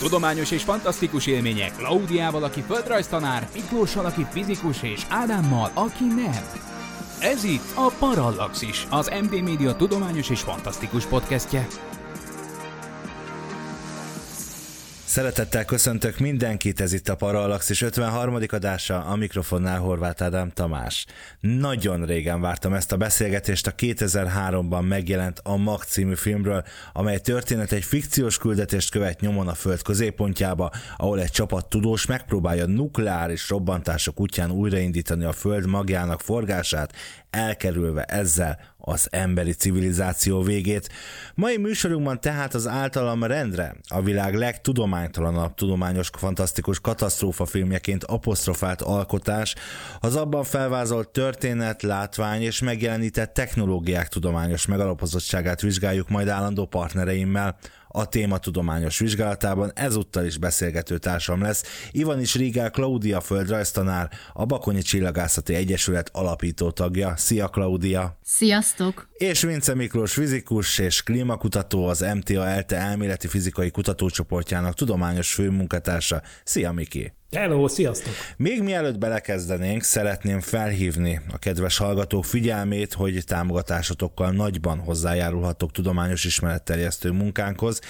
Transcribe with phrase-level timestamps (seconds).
[0.00, 6.44] Tudományos és fantasztikus élmények Klaudiával, aki földrajztanár, Miklóssal, aki fizikus, és Ádámmal, aki nem.
[7.20, 11.66] Ez itt a Parallaxis, az MD Média tudományos és fantasztikus podcastje.
[15.18, 18.38] Szeretettel köszöntök mindenkit, ez itt a Parallaxis 53.
[18.48, 21.06] adása, a mikrofonnál Horváth Ádám Tamás.
[21.40, 27.72] Nagyon régen vártam ezt a beszélgetést a 2003-ban megjelent a Mag című filmről, amely történet
[27.72, 34.20] egy fikciós küldetést követ nyomon a Föld középpontjába, ahol egy csapat tudós megpróbálja nukleáris robbantások
[34.20, 36.92] útján újraindítani a Föld magjának forgását,
[37.30, 38.58] elkerülve ezzel
[38.88, 40.88] az emberi civilizáció végét.
[41.34, 49.54] Mai műsorunkban tehát az általam rendre a világ legtudománytalanabb tudományos fantasztikus katasztrófa filmjeként apostrofált alkotás,
[50.00, 57.58] az abban felvázolt történet, látvány és megjelenített technológiák tudományos megalapozottságát vizsgáljuk majd állandó partnereimmel,
[57.88, 61.62] a téma tudományos vizsgálatában ezúttal is beszélgető társam lesz.
[61.92, 67.16] Ivan is Rigál Klaudia földrajztanár, a Bakonyi Csillagászati Egyesület alapító tagja.
[67.16, 68.18] Szia Klaudia!
[68.22, 69.08] Sziasztok!
[69.12, 76.22] És Vince Miklós fizikus és klímakutató, az MTA ELTE elméleti fizikai kutatócsoportjának tudományos főmunkatársa.
[76.44, 77.12] Szia Miki!
[77.36, 78.12] Hello, sziasztok!
[78.36, 87.10] Még mielőtt belekezdenénk, szeretném felhívni a kedves hallgatók figyelmét, hogy támogatásotokkal nagyban hozzájárulhatok tudományos ismeretterjesztő
[87.10, 87.80] munkánkhoz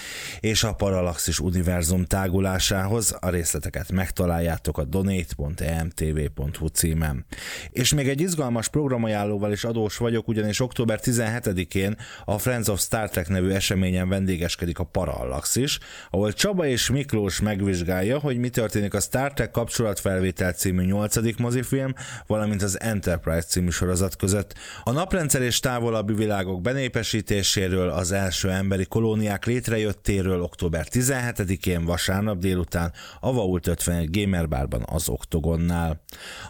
[0.40, 3.16] és a Parallaxis univerzum tágulásához.
[3.20, 7.26] A részleteket megtaláljátok a donate.emtv.hu címen.
[7.70, 13.10] És még egy izgalmas programajánlóval is adós vagyok, ugyanis október 17-én a Friends of Star
[13.10, 15.78] Trek nevű eseményen vendégeskedik a Parallaxis,
[16.10, 21.94] ahol Csaba és Miklós megvizsgálja, hogy mi történik a Star Star kapcsolatfelvétel című nyolcadik mozifilm,
[22.26, 24.54] valamint az Enterprise című sorozat között.
[24.84, 32.92] A naprendszer és távolabbi világok benépesítéséről, az első emberi kolóniák létrejöttéről október 17-én vasárnap délután
[33.20, 36.00] a Vault 51 Gamer Barban az Oktogonnál.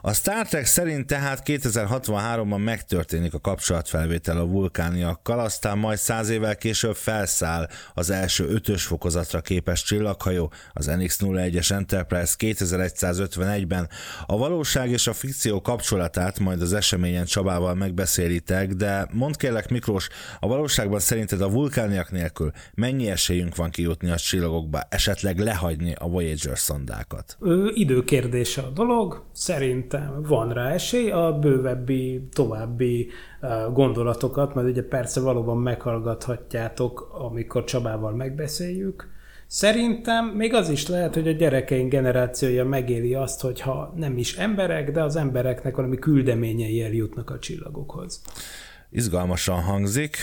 [0.01, 6.57] A Star Trek szerint tehát 2063-ban megtörténik a kapcsolatfelvétel a vulkániakkal, aztán majd száz évvel
[6.57, 12.35] később felszáll az első ötös fokozatra képes csillaghajó, az NX-01-es Enterprise
[12.71, 13.89] 2151-ben.
[14.27, 20.09] A valóság és a fikció kapcsolatát majd az eseményen Csabával megbeszélitek, de mondd kérlek Miklós,
[20.41, 26.09] a valóságban szerinted a vulkániak nélkül mennyi esélyünk van kijutni a csillagokba, esetleg lehagyni a
[26.09, 27.37] Voyager szondákat?
[27.41, 33.11] Ö, időkérdése a dolog, szerintem van rá esély, a bővebbi, további
[33.73, 39.09] gondolatokat, mert ugye persze valóban meghallgathatjátok, amikor Csabával megbeszéljük,
[39.51, 44.91] Szerintem még az is lehet, hogy a gyerekeink generációja megéli azt, hogyha nem is emberek,
[44.91, 48.21] de az embereknek valami küldeményei eljutnak a csillagokhoz.
[48.91, 50.17] Izgalmasan hangzik,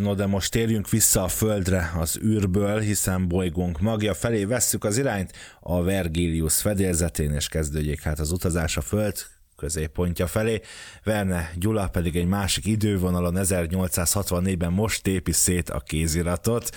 [0.00, 4.98] no de most térjünk vissza a Földre az űrből, hiszen bolygónk magja felé vesszük az
[4.98, 9.16] irányt a Vergilius fedélzetén, és kezdődjék hát az utazás a Föld
[9.62, 10.60] középpontja felé.
[11.04, 16.70] Verne Gyula pedig egy másik idővonalon 1864-ben most tépi szét a kéziratot.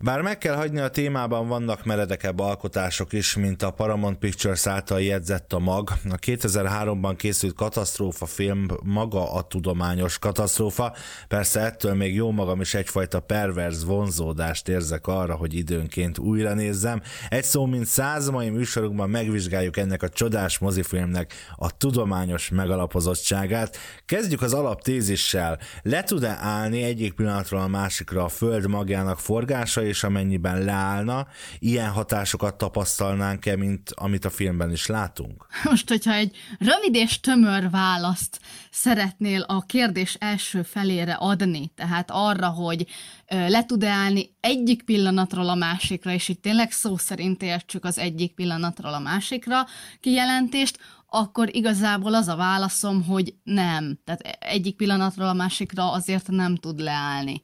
[0.00, 5.00] Bár meg kell hagyni a témában vannak meredekebb alkotások is, mint a Paramount Pictures által
[5.00, 5.90] jegyzett a mag.
[6.10, 10.94] A 2003-ban készült katasztrófa film maga a tudományos katasztrófa.
[11.28, 17.02] Persze ettől még jó magam is egyfajta perverz vonzódást érzek arra, hogy időnként újra nézzem.
[17.28, 23.76] Egy szó, mint száz mai műsorunkban megvizsgáljuk ennek a csodás mozifilmnek a tudományos tudományos megalapozottságát.
[24.06, 25.58] Kezdjük az alaptézissel.
[25.82, 31.26] Le tud-e állni egyik pillanatról a másikra a Föld magjának forgása, és amennyiben leállna,
[31.58, 35.46] ilyen hatásokat tapasztalnánk-e, mint amit a filmben is látunk?
[35.64, 38.40] Most, hogyha egy rövid és tömör választ
[38.70, 42.86] szeretnél a kérdés első felére adni, tehát arra, hogy
[43.28, 48.34] le tud-e állni egyik pillanatról a másikra, és itt tényleg szó szerint értsük az egyik
[48.34, 49.66] pillanatról a másikra
[50.00, 50.78] kijelentést,
[51.12, 53.98] akkor igazából az a válaszom, hogy nem.
[54.04, 57.42] Tehát egyik pillanatról a másikra azért nem tud leállni.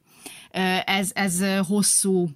[0.85, 2.29] Ez, ez hosszú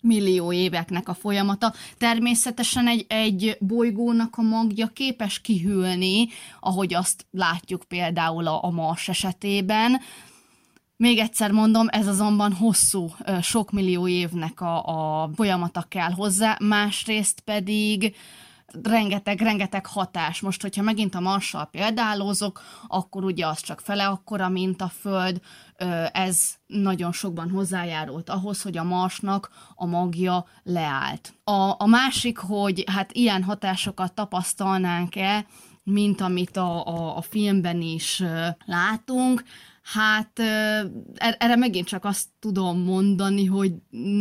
[0.00, 1.72] millió éveknek a folyamata.
[1.98, 6.28] Természetesen egy, egy bolygónak a magja képes kihűlni,
[6.60, 10.00] ahogy azt látjuk például a, a Mars esetében,
[10.96, 14.84] Még egyszer mondom, ez azonban hosszú, sok millió évnek a,
[15.22, 18.14] a folyamata kell hozzá, másrészt pedig
[18.82, 20.40] rengeteg-rengeteg hatás.
[20.40, 25.40] Most, hogyha megint a Marssal példálózok, akkor ugye az csak fele akkora, mint a Föld.
[26.12, 31.34] Ez nagyon sokban hozzájárult ahhoz, hogy a Marsnak a magja leállt.
[31.44, 35.46] A, a másik, hogy hát ilyen hatásokat tapasztalnánk-e,
[35.84, 38.22] mint amit a, a, a filmben is
[38.64, 39.42] látunk,
[39.82, 40.38] Hát
[41.14, 43.72] er-, erre megint csak azt tudom mondani, hogy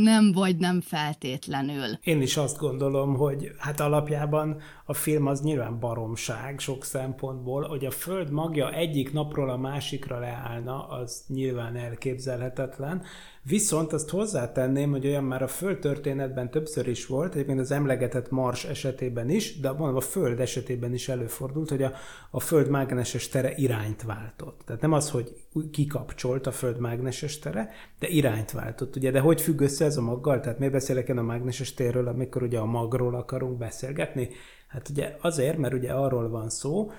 [0.03, 1.97] nem vagy nem feltétlenül.
[2.03, 7.85] Én is azt gondolom, hogy hát alapjában a film az nyilván baromság sok szempontból, hogy
[7.85, 13.01] a Föld magja egyik napról a másikra leállna, az nyilván elképzelhetetlen,
[13.43, 18.29] Viszont azt hozzátenném, hogy olyan már a Föld történetben többször is volt, egyébként az emlegetett
[18.29, 21.93] Mars esetében is, de mondom, a Föld esetében is előfordult, hogy a,
[22.31, 24.61] a Föld mágneses tere irányt váltott.
[24.65, 25.33] Tehát nem az, hogy
[25.71, 27.69] kikapcsolt a Föld mágneses tere,
[27.99, 28.95] de irányt váltott.
[28.95, 30.39] Ugye, de hogy függ össze ez a maggal?
[30.39, 34.29] Tehát miért beszélek én a mágneses térről, amikor ugye a magról akarunk beszélgetni?
[34.67, 36.91] Hát ugye azért, mert ugye arról van szó,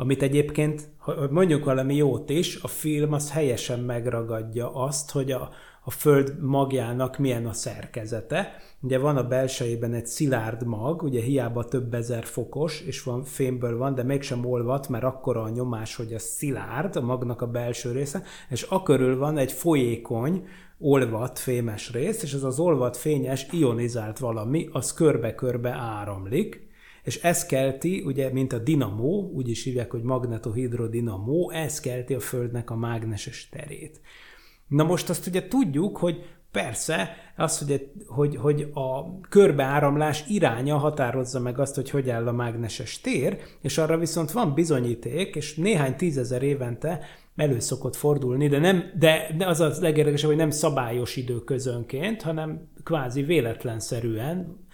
[0.00, 5.50] amit egyébként, hogy mondjuk valami jót is, a film az helyesen megragadja azt, hogy a,
[5.88, 8.56] a Föld magjának milyen a szerkezete.
[8.80, 13.78] Ugye van a belsejében egy szilárd mag, ugye hiába több ezer fokos, és van fémből
[13.78, 17.92] van, de mégsem olvat, mert akkora a nyomás, hogy a szilárd, a magnak a belső
[17.92, 20.46] része, és akörül van egy folyékony,
[20.78, 26.68] olvat fémes rész, és ez az olvat fényes ionizált valami, az körbe-körbe áramlik,
[27.02, 32.20] és ez kelti, ugye, mint a dinamó, úgy is hívják, hogy magnetohidrodinamó, ez kelti a
[32.20, 34.00] Földnek a mágneses terét.
[34.68, 41.40] Na most azt ugye tudjuk, hogy persze az, hogy, hogy, hogy a körbeáramlás iránya határozza
[41.40, 45.96] meg azt, hogy hogy áll a mágneses tér, és arra viszont van bizonyíték, és néhány
[45.96, 47.00] tízezer évente
[47.36, 52.68] elő szokott fordulni, de, nem, de, de az az legérdekesebb, hogy nem szabályos időközönként, hanem
[52.84, 54.66] kvázi véletlenszerűen,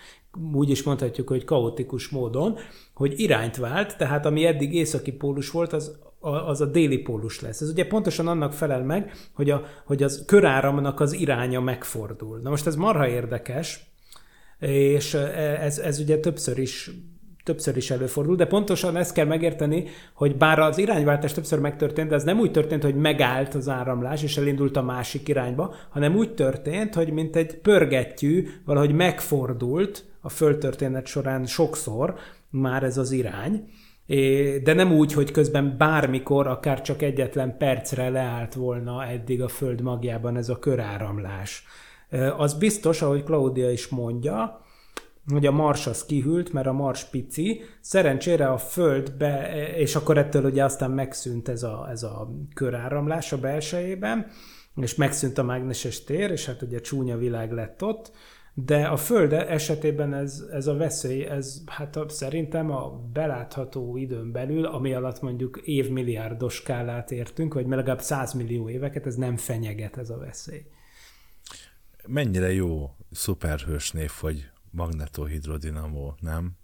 [0.52, 2.58] úgy is mondhatjuk, hogy kaotikus módon,
[2.94, 7.60] hogy irányt vált, tehát ami eddig északi pólus volt, az az a déli pólus lesz.
[7.60, 12.38] Ez ugye pontosan annak felel meg, hogy, a, hogy az köráramnak az iránya megfordul.
[12.38, 13.92] Na most ez marha érdekes,
[14.58, 16.90] és ez, ez ugye többször is
[17.44, 19.84] többször is előfordul, de pontosan ezt kell megérteni,
[20.14, 24.22] hogy bár az irányváltás többször megtörtént, de ez nem úgy történt, hogy megállt az áramlás,
[24.22, 30.28] és elindult a másik irányba, hanem úgy történt, hogy mint egy pörgettyű valahogy megfordult a
[30.28, 32.14] földtörténet során sokszor
[32.50, 33.68] már ez az irány,
[34.62, 39.80] de nem úgy, hogy közben bármikor, akár csak egyetlen percre leállt volna eddig a Föld
[39.80, 41.64] magjában ez a köráramlás.
[42.36, 44.64] Az biztos, ahogy Claudia is mondja,
[45.32, 50.44] hogy a Mars az kihűlt, mert a Mars pici, szerencsére a Földbe, és akkor ettől
[50.44, 54.26] ugye aztán megszűnt ez a, ez a köráramlás a belsejében,
[54.76, 58.12] és megszűnt a mágneses tér, és hát ugye csúnya világ lett ott,
[58.54, 64.64] de a Föld esetében ez, ez a veszély, ez hát szerintem a belátható időn belül,
[64.64, 70.10] ami alatt mondjuk évmilliárdos skálát értünk, vagy legalább 100 millió éveket, ez nem fenyeget ez
[70.10, 70.64] a veszély.
[72.06, 76.56] Mennyire jó szuperhős név, hogy magnetohidrodinamó, nem?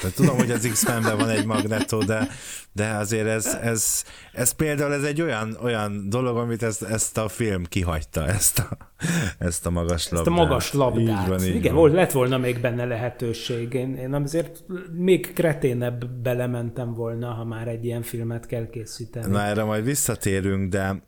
[0.00, 2.28] Tehát tudom, hogy az X-Menben van egy magnetó, de,
[2.72, 7.28] de azért ez, ez, ez például ez egy olyan, olyan dolog, amit ezt, ezt a
[7.28, 8.76] film kihagyta, ezt a,
[9.38, 10.26] ezt a magas labdát.
[10.26, 11.22] Ezt a magas labdát.
[11.22, 11.90] Így van, így Igen, van.
[11.90, 13.72] lett volna még benne lehetőség.
[13.72, 19.30] Én, én azért még kreténebb belementem volna, ha már egy ilyen filmet kell készíteni.
[19.32, 21.02] Na erre majd visszatérünk, de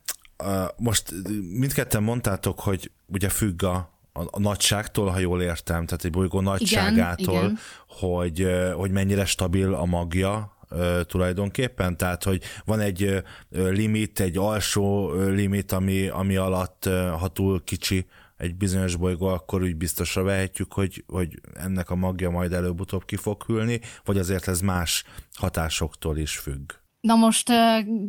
[0.45, 1.15] uh, most
[1.53, 6.41] mindketten mondtátok, hogy ugye függ a, a, a nagyságtól, ha jól értem, tehát egy bolygó
[6.41, 7.59] nagyságától, igen, igen.
[7.89, 10.57] Hogy, hogy mennyire stabil a magja,
[11.03, 16.85] tulajdonképpen, tehát hogy van egy limit, egy alsó limit, ami, ami alatt,
[17.19, 18.07] ha túl kicsi
[18.37, 23.17] egy bizonyos bolygó, akkor úgy biztosra vehetjük, hogy, hogy ennek a magja majd előbb-utóbb ki
[23.17, 26.73] fog hűlni, vagy azért ez más hatásoktól is függ.
[27.01, 27.53] Na most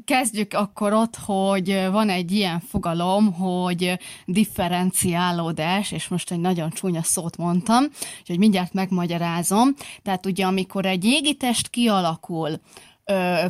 [0.05, 7.03] kezdjük akkor ott, hogy van egy ilyen fogalom, hogy differenciálódás, és most egy nagyon csúnya
[7.03, 7.83] szót mondtam,
[8.19, 9.75] úgyhogy mindjárt megmagyarázom.
[10.03, 12.59] Tehát ugye amikor egy égitest kialakul,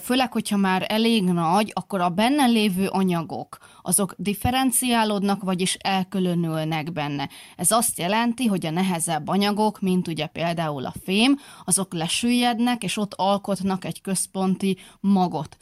[0.01, 7.29] főleg, hogyha már elég nagy, akkor a benne lévő anyagok, azok differenciálódnak, vagyis elkülönülnek benne.
[7.55, 12.97] Ez azt jelenti, hogy a nehezebb anyagok, mint ugye például a fém, azok lesüllyednek, és
[12.97, 15.57] ott alkotnak egy központi magot.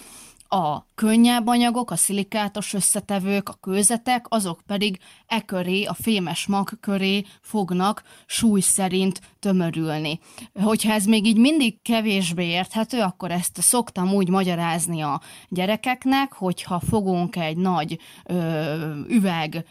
[0.49, 6.79] A könnyebb anyagok, a szilikátos összetevők, a kőzetek, azok pedig e köré, a fémes mag
[6.79, 10.19] köré fognak súly szerint tömörülni.
[10.53, 16.79] Hogyha ez még így mindig kevésbé érthető, akkor ezt szoktam úgy magyarázni a gyerekeknek, hogyha
[16.79, 19.65] fogunk egy nagy ö, üveg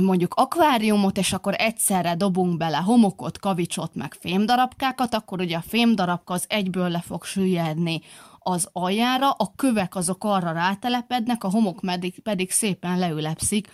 [0.00, 6.34] mondjuk akváriumot, és akkor egyszerre dobunk bele homokot, kavicsot, meg fémdarabkákat, akkor ugye a fémdarabka
[6.34, 8.00] az egyből le fog süllyedni
[8.46, 13.68] az aljára, a kövek azok arra rátelepednek, a homok pedig, pedig szépen leülepszik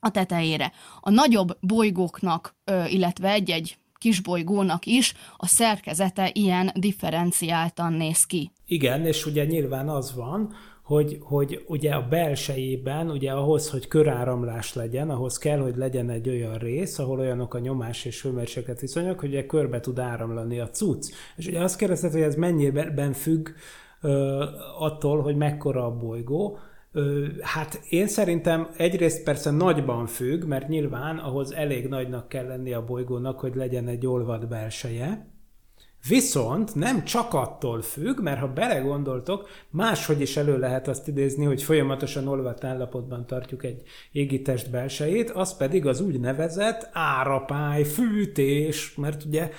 [0.00, 0.72] a tetejére.
[1.00, 2.56] A nagyobb bolygóknak,
[2.88, 8.50] illetve egy-egy kis bolygónak is a szerkezete ilyen differenciáltan néz ki.
[8.66, 14.74] Igen, és ugye nyilván az van, hogy, hogy ugye a belsejében, ugye ahhoz, hogy köráramlás
[14.74, 19.20] legyen, ahhoz kell, hogy legyen egy olyan rész, ahol olyanok a nyomás és hőmérséklet viszonyok,
[19.20, 21.12] hogy ugye körbe tud áramlani a cucc.
[21.36, 23.48] És ugye azt kérdezted, hogy ez mennyiben függ
[24.78, 26.58] attól, hogy mekkora a bolygó.
[27.40, 32.84] Hát én szerintem egyrészt persze nagyban függ, mert nyilván ahhoz elég nagynak kell lenni a
[32.84, 35.26] bolygónak, hogy legyen egy olvad belseje,
[36.08, 41.62] Viszont nem csak attól függ, mert ha belegondoltok, máshogy is elő lehet azt idézni, hogy
[41.62, 49.50] folyamatosan olvadt állapotban tartjuk egy égitest belsejét, az pedig az úgynevezett árapály, fűtés, mert ugye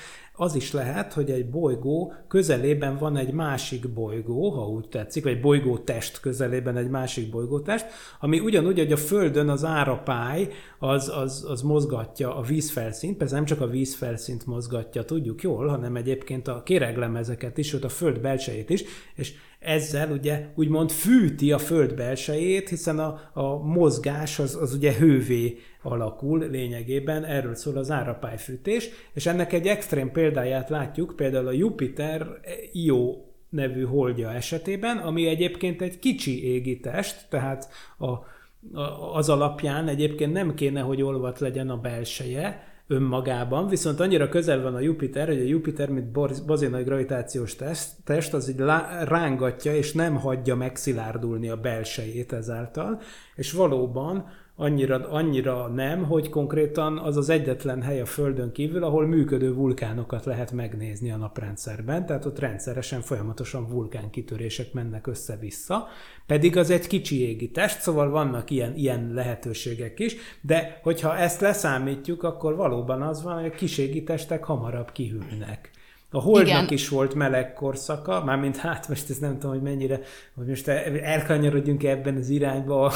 [0.42, 5.42] az is lehet, hogy egy bolygó közelében van egy másik bolygó, ha úgy tetszik, vagy
[5.42, 7.86] bolygó test közelében egy másik bolygótest,
[8.20, 13.46] ami ugyanúgy, hogy a Földön az árapály az, az, az mozgatja a vízfelszínt, persze nem
[13.46, 18.70] csak a vízfelszínt mozgatja, tudjuk jól, hanem egyébként a kéreglemezeket is, sőt a Föld belsejét
[18.70, 18.84] is,
[19.16, 24.94] és ezzel ugye úgymond fűti a föld belsejét, hiszen a, a mozgás az, az ugye
[24.94, 31.52] hővé alakul lényegében, erről szól az árapályfűtés, és ennek egy extrém példáját látjuk, például a
[31.52, 32.28] Jupiter
[32.72, 33.16] Io
[33.50, 40.34] nevű holdja esetében, ami egyébként egy kicsi égi test, tehát a, a, az alapján egyébként
[40.34, 45.40] nem kéne, hogy olvat legyen a belseje, önmagában, viszont annyira közel van a Jupiter, hogy
[45.40, 46.12] a Jupiter, mint
[46.46, 48.64] bazinai gravitációs test, test az így
[49.04, 53.02] rángatja, és nem hagyja megszilárdulni a belsejét ezáltal,
[53.36, 54.26] és valóban
[54.60, 60.26] annyira, annyira nem, hogy konkrétan az az egyetlen hely a Földön kívül, ahol működő vulkánokat
[60.26, 65.88] lehet megnézni a naprendszerben, tehát ott rendszeresen, folyamatosan vulkánkitörések mennek össze-vissza,
[66.26, 71.42] pedig az egy kicsi égi test, szóval vannak ilyen, ilyen lehetőségek is, de hogyha ezt
[71.42, 75.72] leszámítjuk, akkor valóban az van, hogy a kis égi testek hamarabb kihűlnek.
[76.12, 76.74] A Holdnak Igen.
[76.74, 80.00] is volt meleg korszaka, mármint hát most ezt nem tudom, hogy mennyire,
[80.36, 82.92] hogy most elkanyarodjunk ebben az irányba.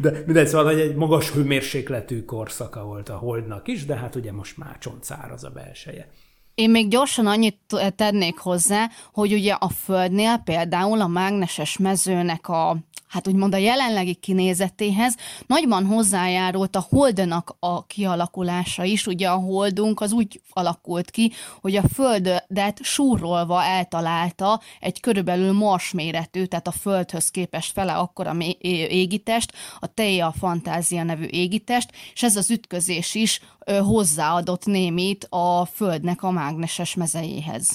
[0.00, 4.32] de mindegy, szóval hogy egy magas hőmérsékletű korszaka volt a Holdnak is, de hát ugye
[4.32, 6.08] most már csontszáraz a belseje.
[6.54, 7.58] Én még gyorsan annyit
[7.96, 12.76] tennék hozzá, hogy ugye a Földnél például a mágneses mezőnek a
[13.10, 19.06] hát úgymond a jelenlegi kinézetéhez nagyban hozzájárult a holdnak a kialakulása is.
[19.06, 25.92] Ugye a holdunk az úgy alakult ki, hogy a földet súrolva eltalálta egy körülbelül mars
[25.92, 32.36] méretű, tehát a földhöz képest fele akkora égitest, a Teia Fantázia nevű égitest, és ez
[32.36, 33.40] az ütközés is
[33.78, 37.70] hozzáadott némit a Földnek a mágneses mezejéhez.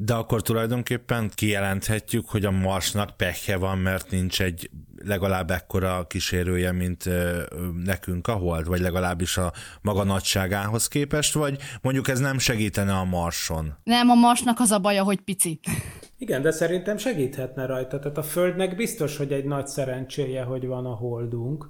[0.00, 4.70] De akkor tulajdonképpen kijelenthetjük, hogy a Marsnak pekje van, mert nincs egy
[5.04, 7.04] legalább ekkora kísérője, mint
[7.84, 9.52] nekünk a Hold, vagy legalábbis a
[9.82, 13.74] maga nagyságához képest, vagy mondjuk ez nem segítene a Marson?
[13.84, 15.60] Nem, a Marsnak az a baja, hogy pici.
[16.18, 17.98] Igen, de szerintem segíthetne rajta.
[17.98, 21.68] Tehát a Földnek biztos, hogy egy nagy szerencséje, hogy van a Holdunk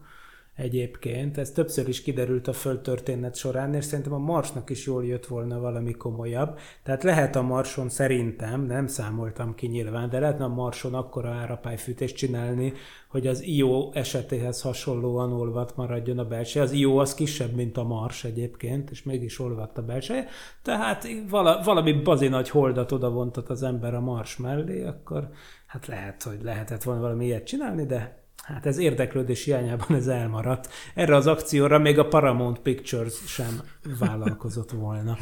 [0.59, 1.39] egyébként.
[1.39, 5.61] Ez többször is kiderült a földtörténet során, és szerintem a Marsnak is jól jött volna
[5.61, 6.59] valami komolyabb.
[6.83, 12.17] Tehát lehet a Marson szerintem, nem számoltam ki nyilván, de lehetne a Marson akkora árapályfűtést
[12.17, 12.73] csinálni,
[13.09, 16.65] hogy az Io esetéhez hasonlóan olvat maradjon a belseje.
[16.65, 20.27] Az Io az kisebb, mint a Mars egyébként, és mégis olvadt a belseje.
[20.63, 25.29] Tehát vala, valami bazi nagy holdat oda vontott az ember a Mars mellé, akkor
[25.67, 30.69] hát lehet, hogy lehetett volna valami ilyet csinálni, de Hát ez érdeklődés hiányában ez elmaradt.
[30.95, 33.61] Erre az akcióra még a Paramount Pictures sem
[33.99, 35.17] vállalkozott volna.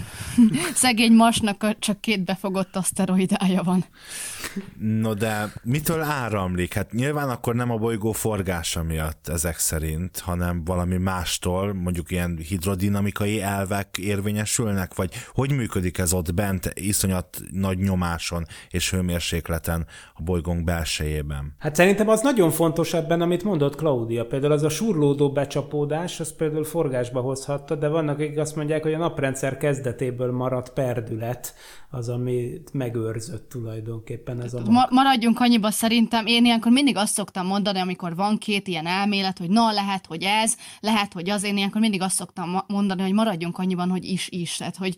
[0.75, 3.85] Szegény Marsnak csak két befogott aszteroidája van.
[4.79, 6.75] No de mitől áramlik?
[6.75, 12.39] Hát nyilván akkor nem a bolygó forgása miatt ezek szerint, hanem valami mástól, mondjuk ilyen
[12.49, 20.23] hidrodinamikai elvek érvényesülnek, vagy hogy működik ez ott bent iszonyat nagy nyomáson és hőmérsékleten a
[20.23, 21.55] bolygónk belsejében?
[21.59, 24.27] Hát szerintem az nagyon fontos ebben, amit mondott Claudia.
[24.27, 28.93] Például az a surlódó becsapódás, az például forgásba hozhatta, de vannak, akik azt mondják, hogy
[28.93, 31.55] a naprendszer kezdetéből maradt perdület
[31.97, 34.71] az, ami megőrzött tulajdonképpen ez a mag.
[34.71, 36.27] Ma- maradjunk annyiba szerintem.
[36.27, 40.23] Én ilyenkor mindig azt szoktam mondani, amikor van két ilyen elmélet, hogy na, lehet, hogy
[40.23, 41.45] ez, lehet, hogy az.
[41.45, 44.57] Én ilyenkor mindig azt szoktam mondani, hogy maradjunk annyiban, hogy is-is.
[44.57, 44.95] Tehát, hogy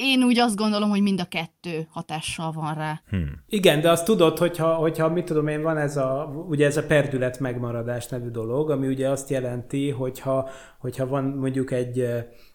[0.00, 3.00] én úgy azt gondolom, hogy mind a kettő hatással van rá.
[3.08, 3.42] Hmm.
[3.48, 6.86] Igen, de azt tudod, hogyha, hogyha mit tudom én, van ez a, ugye ez a
[6.86, 12.04] perdület megmaradás nevű dolog, ami ugye azt jelenti, hogyha, hogyha van mondjuk egy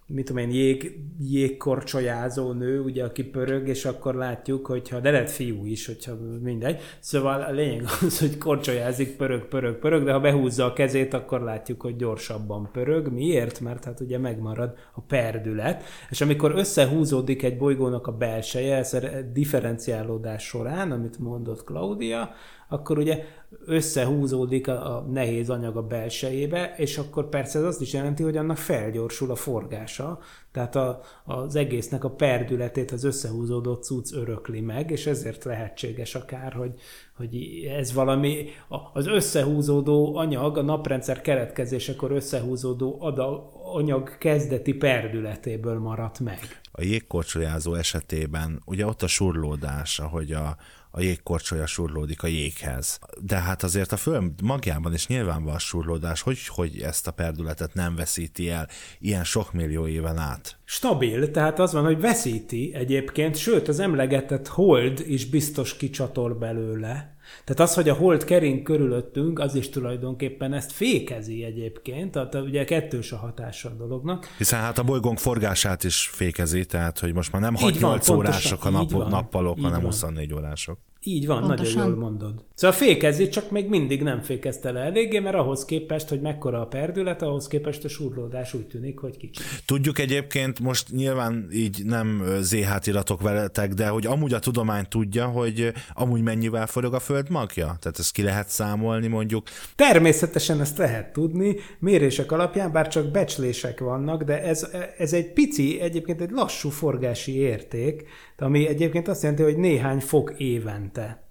[0.10, 5.32] mit tudom én, jég, jégkorcsolyázó nő, ugye, aki pörög, és akkor látjuk, hogyha, de lehet
[5.32, 6.80] fiú is, hogyha mindegy.
[7.00, 11.42] Szóval a lényeg az, hogy korcsolyázik, pörög, pörög, pörög, de ha behúzza a kezét, akkor
[11.42, 13.08] látjuk, hogy gyorsabban pörög.
[13.08, 13.60] Miért?
[13.60, 19.00] Mert hát ugye megmarad a perdület, és amikor összehúzódik egy bolygónak a belseje, ez a
[19.34, 22.30] differenciálódás során, amit mondott Claudia,
[22.70, 23.24] akkor ugye
[23.66, 28.38] összehúzódik a, a nehéz anyag a belsejébe, és akkor persze ez azt is jelenti, hogy
[28.38, 30.20] annak felgyorsul a forgása,
[30.52, 36.54] tehát a, az egésznek a perdületét az összehúzódott cucc örökli meg, és ezért lehetséges akár,
[36.54, 36.74] hogy,
[37.16, 37.36] hogy
[37.78, 38.50] ez valami,
[38.94, 46.40] az összehúzódó anyag, a naprendszer keretkezésekor összehúzódó ada, anyag kezdeti perdületéből maradt meg.
[46.72, 50.58] A jégkorcsolyázó esetében ugye ott a surlódás, ahogy a,
[50.98, 53.00] a jégkorcsolya surlódik a jéghez.
[53.22, 57.74] De hát azért a föld magjában is nyilván van surlódás, hogy, hogy ezt a perdületet
[57.74, 58.68] nem veszíti el
[59.00, 60.58] ilyen sok millió éven át.
[60.64, 67.17] Stabil, tehát az van, hogy veszíti egyébként, sőt az emlegetett hold is biztos kicsatol belőle.
[67.44, 72.64] Tehát az, hogy a hold kering körülöttünk, az is tulajdonképpen ezt fékezi egyébként, tehát ugye
[72.64, 74.28] kettős a hatása a dolognak.
[74.38, 78.70] Hiszen hát a bolygónk forgását is fékezi, tehát hogy most már nem 6-8 órások a
[78.70, 79.90] nap, nappalok, hanem van.
[79.90, 80.80] 24 órások.
[81.04, 81.76] Így van, Pontosan.
[81.76, 82.46] nagyon jól mondod.
[82.54, 86.66] Szóval fékezi, csak még mindig nem fékezte le eléggé, mert ahhoz képest, hogy mekkora a
[86.66, 89.42] perdület, ahhoz képest a surlódás úgy tűnik, hogy kicsi.
[89.66, 95.26] Tudjuk egyébként, most nyilván így nem ZH iratok veletek, de hogy amúgy a tudomány tudja,
[95.26, 97.78] hogy amúgy mennyivel forog a föld magja?
[97.80, 99.48] Tehát ezt ki lehet számolni mondjuk?
[99.76, 105.80] Természetesen ezt lehet tudni, mérések alapján, bár csak becslések vannak, de ez, ez egy pici,
[105.82, 108.06] egyébként egy lassú forgási érték,
[108.42, 111.28] ami egyébként azt jelenti, hogy néhány fok évente.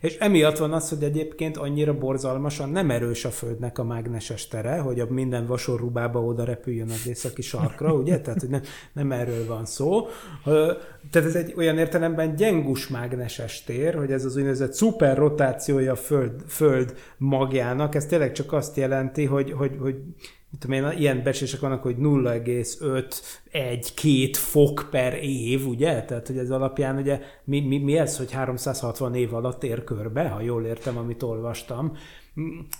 [0.00, 4.78] És emiatt van az, hogy egyébként annyira borzalmasan nem erős a Földnek a mágneses tere,
[4.78, 8.20] hogy a minden vasorrubába oda repüljön az északi sarkra, ugye?
[8.20, 10.06] Tehát, hogy nem, nem erről van szó.
[11.10, 16.42] Tehát ez egy olyan értelemben gyengus mágneses tér, hogy ez az úgynevezett szuperrotációja a Föld,
[16.46, 19.96] Föld magjának, ez tényleg csak azt jelenti, hogy, hogy, hogy
[20.58, 23.14] tudom én, ilyen becslések vannak, hogy 0,5,
[23.50, 26.02] 1, 2 fok per év, ugye?
[26.02, 30.28] Tehát, hogy ez alapján ugye mi, mi, mi ez, hogy 360 év alatt ér körbe,
[30.28, 31.96] ha jól értem, amit olvastam.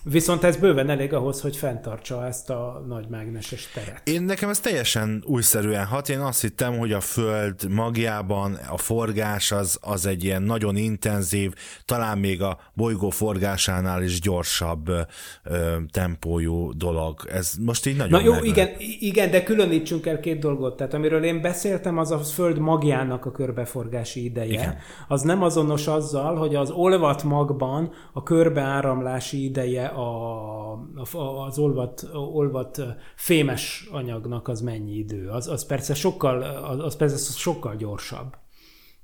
[0.02, 4.08] Viszont ez bőven elég ahhoz, hogy fenntartsa ezt a nagy mágneses teret.
[4.08, 6.08] Én nekem ez teljesen újszerűen hat.
[6.08, 11.52] Én azt hittem, hogy a Föld magjában a forgás az, az egy ilyen nagyon intenzív,
[11.84, 14.88] talán még a bolygó forgásánál is gyorsabb
[15.42, 17.28] ö, tempójú dolog.
[17.32, 18.68] Ez most így nagyon Na jó, igen,
[19.00, 20.76] igen, de különítsünk el két dolgot.
[20.76, 24.52] Tehát amiről én beszéltem, az a Föld magjának a körbeforgási ideje.
[24.52, 24.76] Igen.
[25.08, 32.08] Az nem azonos azzal, hogy az olvat magban a körbeáramlási ideje a, a, az olvat,
[32.12, 32.82] olvat
[33.14, 35.28] fémes anyagnak az mennyi idő.
[35.28, 36.42] Az, az persze sokkal,
[36.80, 38.36] az persze sokkal gyorsabb.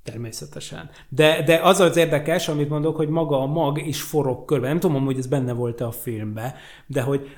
[0.03, 0.89] Természetesen.
[1.09, 4.67] De, de az az érdekes, amit mondok, hogy maga a mag is forog körbe.
[4.67, 6.55] Nem tudom, hogy ez benne volt a filmbe,
[6.87, 7.29] de hogy,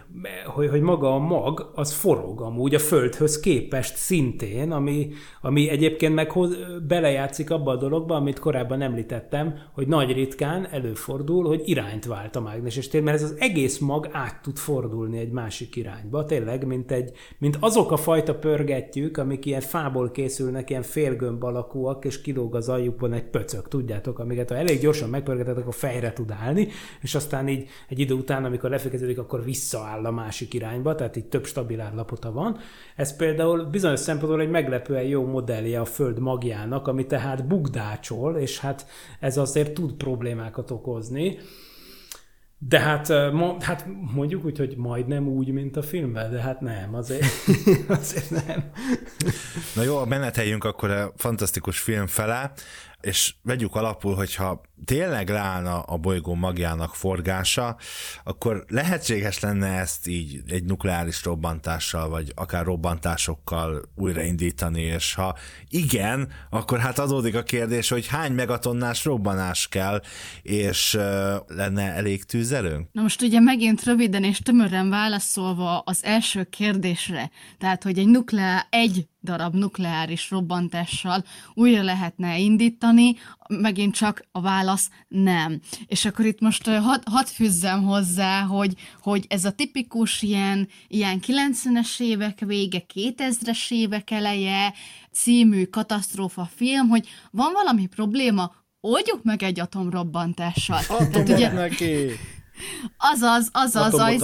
[0.45, 5.09] hogy, hogy maga a mag, az forog amúgy a Földhöz képest szintén, ami,
[5.41, 6.55] ami egyébként meg hoz,
[6.87, 12.41] belejátszik abba a dologba, amit korábban említettem, hogy nagy ritkán előfordul, hogy irányt vált a
[12.41, 16.25] mágneses tér, mert ez az egész mag át tud fordulni egy másik irányba.
[16.25, 22.05] Tényleg, mint, egy, mint azok a fajta pörgetjük, amik ilyen fából készülnek, ilyen félgömb alakúak,
[22.05, 26.13] és kidolgoznak kilóg az aljukban egy pöcök, tudjátok, amiket ha elég gyorsan megpörgeted, akkor fejre
[26.13, 26.67] tud állni,
[27.01, 31.25] és aztán így egy idő után, amikor lefékeződik, akkor visszaáll a másik irányba, tehát így
[31.25, 32.57] több stabil állapota van.
[32.95, 38.59] Ez például bizonyos szempontból egy meglepően jó modellje a Föld magjának, ami tehát bugdácsol, és
[38.59, 38.85] hát
[39.19, 41.37] ez azért tud problémákat okozni.
[42.67, 46.95] De hát, ma, hát mondjuk úgy, hogy majdnem úgy, mint a filmben, de hát nem,
[46.95, 47.25] azért,
[47.99, 48.71] azért nem.
[49.75, 52.51] Na jó, meneteljünk akkor a fantasztikus film fele,
[53.01, 57.77] és vegyük alapul, hogyha tényleg leállna a bolygó magjának forgása,
[58.23, 65.35] akkor lehetséges lenne ezt így egy nukleáris robbantással, vagy akár robbantásokkal újraindítani, és ha
[65.69, 70.01] igen, akkor hát adódik a kérdés, hogy hány megatonnás robbanás kell,
[70.41, 71.03] és uh,
[71.47, 72.87] lenne elég tűzerőnk?
[72.91, 78.67] Na most ugye megint röviden és tömören válaszolva az első kérdésre, tehát hogy egy nukleá,
[78.69, 83.15] egy darab nukleáris robbantással újra lehetne indítani,
[83.59, 85.59] megint csak a válasz nem.
[85.87, 91.19] És akkor itt most hadd had fűzzem hozzá, hogy, hogy ez a tipikus ilyen, ilyen
[91.27, 94.73] 90-es évek vége, 2000-es évek eleje
[95.11, 100.85] című katasztrófa film, hogy van valami probléma, oldjuk meg egy atomrobbantással.
[100.85, 102.11] Tehát ugye, neki.
[102.97, 104.19] Azaz, azaz, az, a úgy,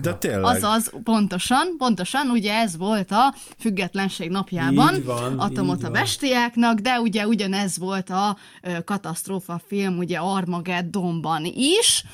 [0.00, 0.44] De tényleg.
[0.44, 7.00] Azaz, pontosan, pontosan, ugye ez volt a függetlenség napjában, így van, atomot a bestiáknak, de
[7.00, 12.04] ugye ugyanez volt a ö, katasztrófa film, ugye Armageddonban is,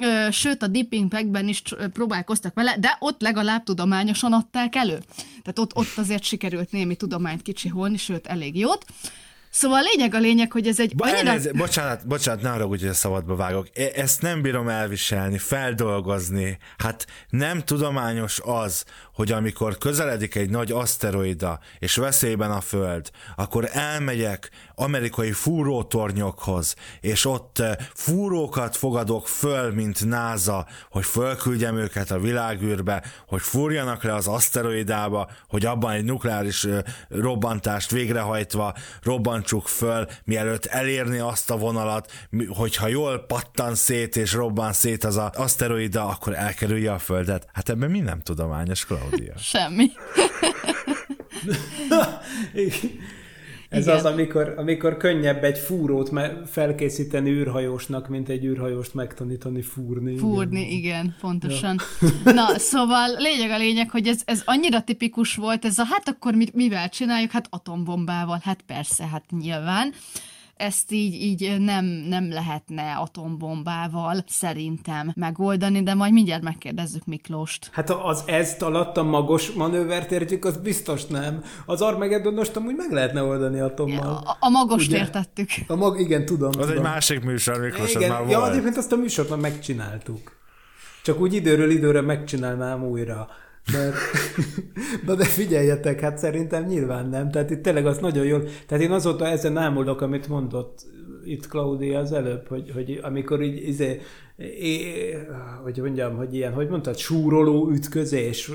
[0.00, 4.98] Ö, sőt a Dipping Packben is próbálkoztak vele, de ott legalább tudományosan adták elő.
[5.16, 8.84] Tehát ott, ott azért sikerült némi tudományt kicsiholni, sőt elég jót.
[9.54, 11.28] Szóval a lényeg a lényeg, hogy ez egy Bo- annyira...
[11.28, 13.66] elnézést, bocsánat, bocsánat, ne arra, hogy a szabadba vágok.
[13.74, 16.58] E- Ezt nem bírom elviselni, feldolgozni.
[16.78, 23.68] Hát nem tudományos az, hogy amikor közeledik egy nagy aszteroida, és veszélyben a Föld, akkor
[23.72, 32.18] elmegyek amerikai fúrótornyokhoz, és ott eh, fúrókat fogadok föl, mint NASA, hogy fölküldjem őket a
[32.18, 40.06] világűrbe, hogy fúrjanak le az aszteroidába, hogy abban egy nukleáris eh, robbantást végrehajtva robbantsuk föl,
[40.24, 42.12] mielőtt elérni azt a vonalat,
[42.48, 47.46] hogyha jól pattan szét és robban szét az a aszteroida, akkor elkerülje a Földet.
[47.52, 49.34] Hát ebben mi nem tudományos, Claudia?
[49.38, 49.90] Semmi.
[53.74, 53.96] Ez Igen.
[53.96, 56.10] az, amikor, amikor könnyebb egy fúrót
[56.46, 60.16] felkészíteni űrhajósnak, mint egy űrhajóst megtanítani fúrni.
[60.16, 61.78] Fúrni, igen, pontosan.
[62.24, 66.34] Na, szóval lényeg a lényeg, hogy ez, ez annyira tipikus volt, ez a hát akkor
[66.34, 67.30] mit, mivel csináljuk?
[67.30, 69.92] Hát atombombával, hát persze, hát nyilván.
[70.56, 77.70] Ezt így, így nem, nem lehetne atombombával szerintem megoldani, de majd mindjárt megkérdezzük Miklóst.
[77.72, 81.44] Hát az ezt alatt a magos manővert értjük, az biztos nem.
[81.66, 84.22] Az Armageddonost amúgy meg lehetne oldani atommal.
[84.24, 84.98] A, a magost Ugye?
[84.98, 85.48] értettük.
[85.66, 86.48] A mag, igen, tudom.
[86.48, 86.70] Az tudom.
[86.70, 88.50] egy másik műsor, Miklós, az Igen, már ja, volt.
[88.50, 90.36] egyébként azt a műsort már megcsináltuk.
[91.02, 93.28] Csak úgy időről időre megcsinálnám újra.
[93.72, 93.96] Mert,
[95.06, 97.30] na de figyeljetek, hát szerintem nyilván nem.
[97.30, 98.44] Tehát itt tényleg az nagyon jól...
[98.66, 100.86] Tehát én azóta ezen ámulok, amit mondott
[101.24, 104.00] itt Claudia az előbb, hogy, hogy amikor így, izé,
[104.36, 105.14] é,
[105.62, 108.50] hogy mondjam, hogy ilyen, hogy mondtad, súroló ütközés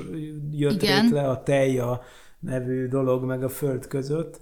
[0.50, 1.02] jött Igen.
[1.02, 2.00] létre a Teja
[2.40, 4.40] nevű dolog meg a Föld között,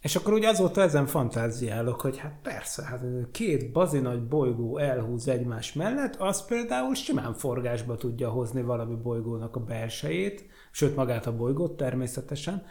[0.00, 5.72] és akkor úgy azóta ezen fantáziálok, hogy hát persze, hát két bazinagy bolygó elhúz egymás
[5.72, 11.76] mellett, az például simán forgásba tudja hozni valami bolygónak a belsejét, sőt magát a bolygót
[11.76, 12.62] természetesen,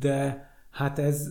[0.00, 1.28] de hát ez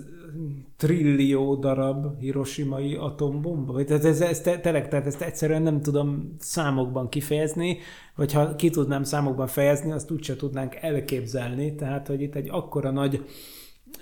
[0.77, 7.09] trillió darab hiroshimai atombomba, vagy ez, ez te- tényleg, tehát ezt egyszerűen nem tudom számokban
[7.09, 7.77] kifejezni,
[8.15, 12.91] vagy ha ki tudnám számokban fejezni, azt úgyse tudnánk elképzelni, tehát hogy itt egy akkora
[12.91, 13.25] nagy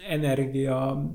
[0.10, 1.06] energia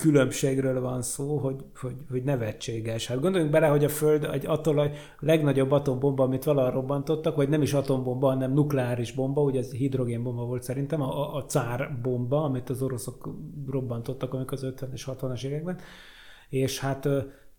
[0.00, 3.06] különbségről van szó, hogy, hogy, hogy nevetséges.
[3.06, 7.48] Hát gondoljunk bele, hogy a Föld egy attól a legnagyobb atombomba, amit valaha robbantottak, vagy
[7.48, 12.44] nem is atombomba, hanem nukleáris bomba, ugye ez hidrogénbomba volt szerintem, a, a, cár bomba,
[12.44, 13.34] amit az oroszok
[13.70, 15.78] robbantottak amikor az 50 és 60-as években,
[16.48, 17.08] és hát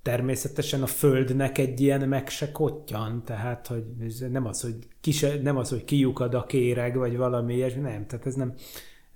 [0.02, 3.84] természetesen a Földnek egy ilyen meg se kottyan, tehát hogy
[4.32, 8.06] nem az, hogy, ki se, nem az, hogy kiukad a kéreg, vagy valami ilyesmi, nem,
[8.06, 8.54] tehát ez nem,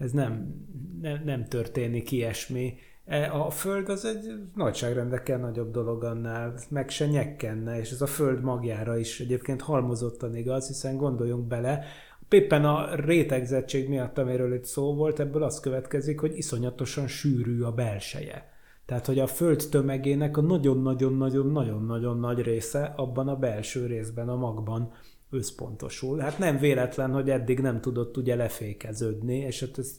[0.01, 0.65] ez nem,
[1.01, 2.73] nem, nem történik ilyesmi.
[3.05, 8.07] E, A Föld az egy nagyságrendekkel nagyobb dolog annál, meg se nyekkenne, és ez a
[8.07, 11.83] Föld magjára is egyébként halmozottan igaz, hiszen gondoljunk bele,
[12.29, 17.71] éppen a rétegzettség miatt, amiről itt szó volt, ebből az következik, hogy iszonyatosan sűrű a
[17.71, 18.49] belseje.
[18.85, 24.91] Tehát, hogy a Föld tömegének a nagyon-nagyon-nagyon-nagyon-nagyon nagy része abban a belső részben, a magban
[25.31, 26.19] összpontosul.
[26.19, 29.91] Hát nem véletlen, hogy eddig nem tudott ugye lefékeződni, és hát ez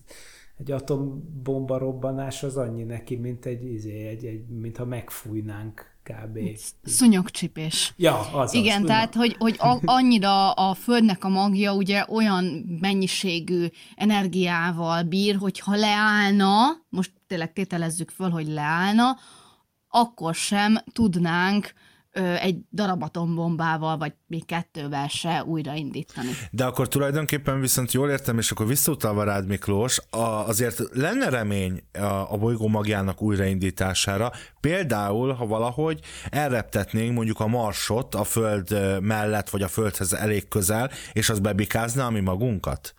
[0.59, 6.39] egy atombomba robbanás az annyi neki, mint egy, izé, egy, egy mintha megfújnánk kb.
[6.83, 7.93] Szúnyogcsipés.
[7.97, 12.45] Ja, az Igen, az, tehát, hogy, hogy a, annyira a Földnek a magja ugye olyan
[12.81, 16.55] mennyiségű energiával bír, hogy ha leállna,
[16.89, 19.17] most tényleg tételezzük föl, hogy leállna,
[19.89, 21.73] akkor sem tudnánk
[22.41, 26.29] egy darab atombombával, vagy még kettővel se újraindítani.
[26.51, 31.83] De akkor tulajdonképpen viszont jól értem, és akkor visszautalva rád Miklós, a, azért lenne remény
[31.93, 39.51] a, a bolygó magjának újraindítására, például, ha valahogy elreptetnénk mondjuk a Marsot a Föld mellett,
[39.51, 42.95] vagy a Földhez elég közel, és az bebikázna a mi magunkat?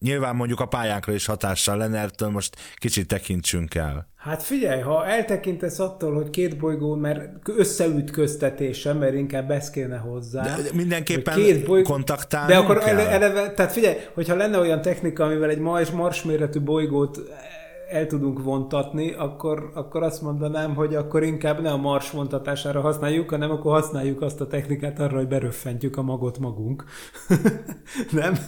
[0.00, 4.08] Nyilván mondjuk a pályánkra is hatással lenne, ettől most kicsit tekintsünk el.
[4.16, 10.42] Hát figyelj, ha eltekintesz attól, hogy két bolygó, mert összeütköztetése, mert inkább ez kéne hozzá.
[10.42, 12.98] De mindenképpen két bolygó, kontaktálni De akkor kell.
[12.98, 17.20] eleve, tehát figyelj, hogyha lenne olyan technika, amivel egy mars, mars méretű bolygót
[17.90, 23.30] el tudunk vontatni, akkor, akkor azt mondanám, hogy akkor inkább ne a mars vontatására használjuk,
[23.30, 26.84] hanem akkor használjuk azt a technikát arra, hogy beröffentjük a magot magunk.
[28.10, 28.38] nem?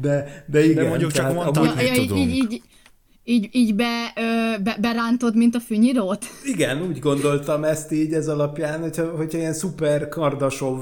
[0.00, 0.84] De, de igen.
[0.84, 2.20] De mondjuk csak vontatni ja, tudunk.
[2.20, 2.62] Így, így,
[3.24, 6.24] így, így be, ö, be, berántod, mint a fűnyirót?
[6.44, 10.80] Igen, úgy gondoltam ezt így ez alapján, hogyha, hogyha ilyen szuper Kardasov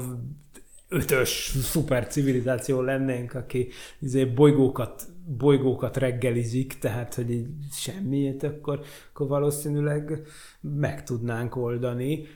[0.89, 3.67] ötös szuper civilizáció lennénk, aki
[3.99, 10.21] izé bolygókat, bolygókat reggelizik, tehát hogy így semmiért, akkor, akkor valószínűleg
[10.61, 12.27] meg tudnánk oldani.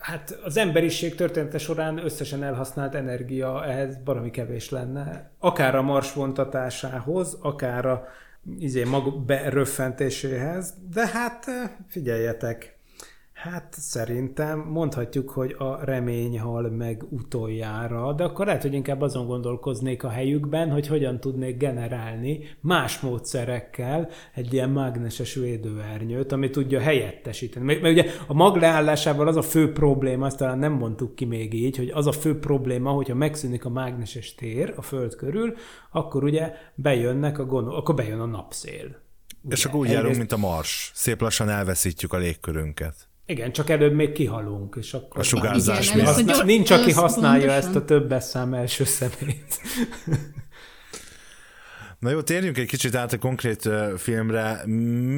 [0.00, 5.30] Hát az emberiség története során összesen elhasznált energia ehhez baromi kevés lenne.
[5.38, 8.06] Akár a mars vontatásához, akár a
[8.58, 11.46] izé, mag beröffentéséhez, de hát
[11.88, 12.77] figyeljetek,
[13.38, 19.26] Hát szerintem mondhatjuk, hogy a remény hal meg utoljára, de akkor lehet, hogy inkább azon
[19.26, 26.80] gondolkoznék a helyükben, hogy hogyan tudnék generálni más módszerekkel egy ilyen mágneses védőernyőt, ami tudja
[26.80, 27.64] helyettesíteni.
[27.64, 31.24] Mert, mert ugye a mag leállásával az a fő probléma, azt talán nem mondtuk ki
[31.24, 35.54] még így, hogy az a fő probléma, hogyha megszűnik a mágneses tér a Föld körül,
[35.90, 39.06] akkor ugye bejönnek a gondol, akkor bejön a napszél.
[39.42, 40.90] Ugye, És akkor úgy járunk, mint a Mars.
[40.94, 43.07] Szép lassan elveszítjük a légkörünket.
[43.30, 45.20] Igen, csak előbb még kihalunk, és akkor...
[45.20, 46.44] A sugárzás miatt.
[46.44, 49.60] Nincs, aki használja ezt a többes szám első szemét.
[51.98, 54.62] Na jó, térjünk egy kicsit át a konkrét filmre.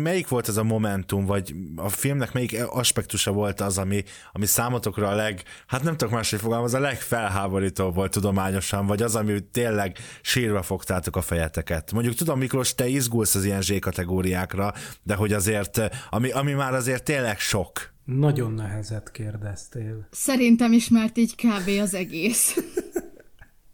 [0.02, 5.08] Melyik volt ez a momentum, vagy a filmnek melyik aspektusa volt az, ami, ami számotokra
[5.08, 9.96] a leg, hát nem tudok máshogy fogalmazni, a legfelháborítóbb volt tudományosan, vagy az, ami tényleg
[10.20, 11.92] sírva fogtátok a fejeteket.
[11.92, 17.04] Mondjuk tudom, Miklós, te izgulsz az ilyen Z-kategóriákra, de hogy azért, ami, ami már azért
[17.04, 17.89] tényleg sok.
[18.04, 20.06] Nagyon nehezet kérdeztél.
[20.10, 21.68] Szerintem is, mert így kb.
[21.80, 22.56] az egész.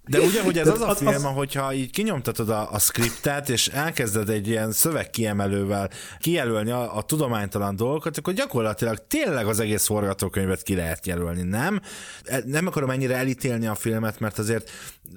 [0.09, 4.29] De ugye, hogy ez az a film, hogyha így kinyomtatod a, a skriptet, és elkezded
[4.29, 10.75] egy ilyen szövegkiemelővel kijelölni a, a tudománytalan dolgokat, akkor gyakorlatilag tényleg az egész forgatókönyvet ki
[10.75, 11.81] lehet jelölni, nem?
[12.25, 14.71] E, nem akarom ennyire elítélni a filmet, mert azért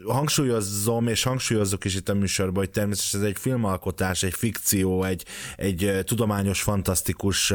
[0.05, 5.25] hangsúlyozom, és hangsúlyozzuk is itt a műsorban, hogy természetesen ez egy filmalkotás, egy fikció, egy,
[5.55, 7.53] egy tudományos, fantasztikus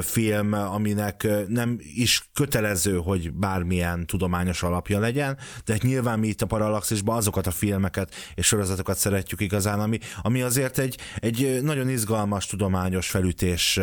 [0.00, 6.46] film, aminek nem is kötelező, hogy bármilyen tudományos alapja legyen, de nyilván mi itt a
[6.58, 12.46] Parallaxisban azokat a filmeket és sorozatokat szeretjük igazán, ami, ami azért egy, egy nagyon izgalmas
[12.46, 13.80] tudományos felütés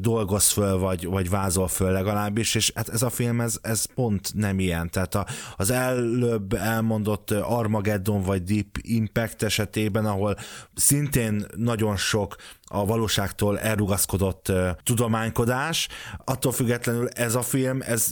[0.00, 4.30] dolgoz föl, vagy, vagy vázol föl legalábbis, és hát ez a film, ez, ez pont
[4.34, 4.90] nem ilyen.
[4.90, 10.36] Tehát a, az előbb elmondott Armageddon vagy Deep Impact esetében, ahol
[10.74, 12.36] szintén nagyon sok
[12.68, 14.52] a valóságtól elrugaszkodott
[14.82, 15.88] tudománykodás.
[16.24, 18.10] Attól függetlenül ez a film, ez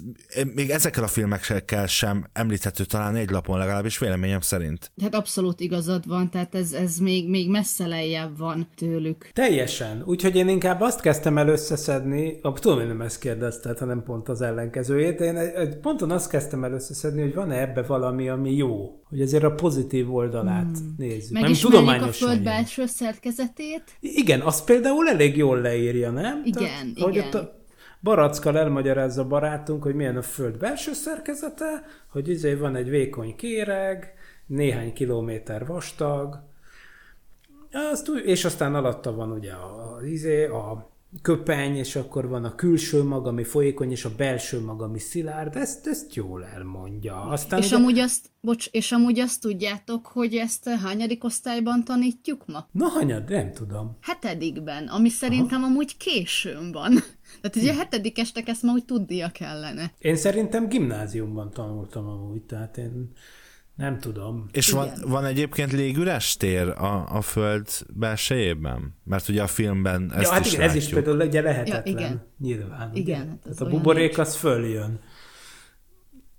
[0.55, 4.93] még ezekkel a filmekkel sem említhető talán egy lapon legalábbis véleményem szerint.
[5.03, 9.31] Hát abszolút igazad van, tehát ez, ez még, még messze lejjebb van tőlük.
[9.33, 10.03] Teljesen.
[10.05, 14.29] Úgyhogy én inkább azt kezdtem el összeszedni, a, tudom, hogy nem ezt kérdezted, hanem pont
[14.29, 15.37] az ellenkezőjét, én
[15.81, 20.15] ponton azt kezdtem el összeszedni, hogy van-e ebbe valami, ami jó, hogy azért a pozitív
[20.15, 20.95] oldalát hmm.
[20.99, 21.41] nézzük.
[21.41, 23.83] Megismerjük a föld belső szerkezetét?
[24.01, 26.43] Igen, az például elég jól leírja, nem?
[26.45, 27.03] Igen, Tehát, igen.
[27.05, 27.65] Hogy ott a
[28.03, 33.37] Barackkal elmagyarázza a barátunk, hogy milyen a föld belső szerkezete, hogy izé van egy vékony
[33.37, 34.15] kéreg,
[34.47, 36.45] néhány kilométer vastag,
[37.93, 40.91] azt, és aztán alatta van ugye a, izé, a
[41.23, 45.57] köpeny, és akkor van a külső mag, ami folyékony, és a belső mag, ami szilárd,
[45.57, 47.23] ezt, ezt jól elmondja.
[47.23, 47.77] Aztán és, ugye...
[47.77, 52.69] amúgy azt, bocs, és amúgy azt tudjátok, hogy ezt hányadik osztályban tanítjuk ma?
[52.73, 53.97] Na, hanyad, nem tudom.
[54.01, 55.71] Hetedikben, ami szerintem Aha.
[55.71, 56.93] amúgy későn van.
[57.41, 59.93] Tehát ugye a hetedikestek ezt ma úgy tudnia kellene.
[59.99, 63.11] Én szerintem gimnáziumban tanultam amúgy, tehát én
[63.77, 64.47] nem tudom.
[64.53, 68.95] És van, van egyébként légüres tér a, a föld belsejében?
[69.05, 70.83] Mert ugye a filmben ezt ja, hát is igen, látjuk.
[70.83, 71.83] ez is például ugye lehetetlen.
[71.85, 72.23] Ja, igen.
[72.39, 72.91] Nyilván.
[72.95, 75.01] Igen, hát az a buborék az följön.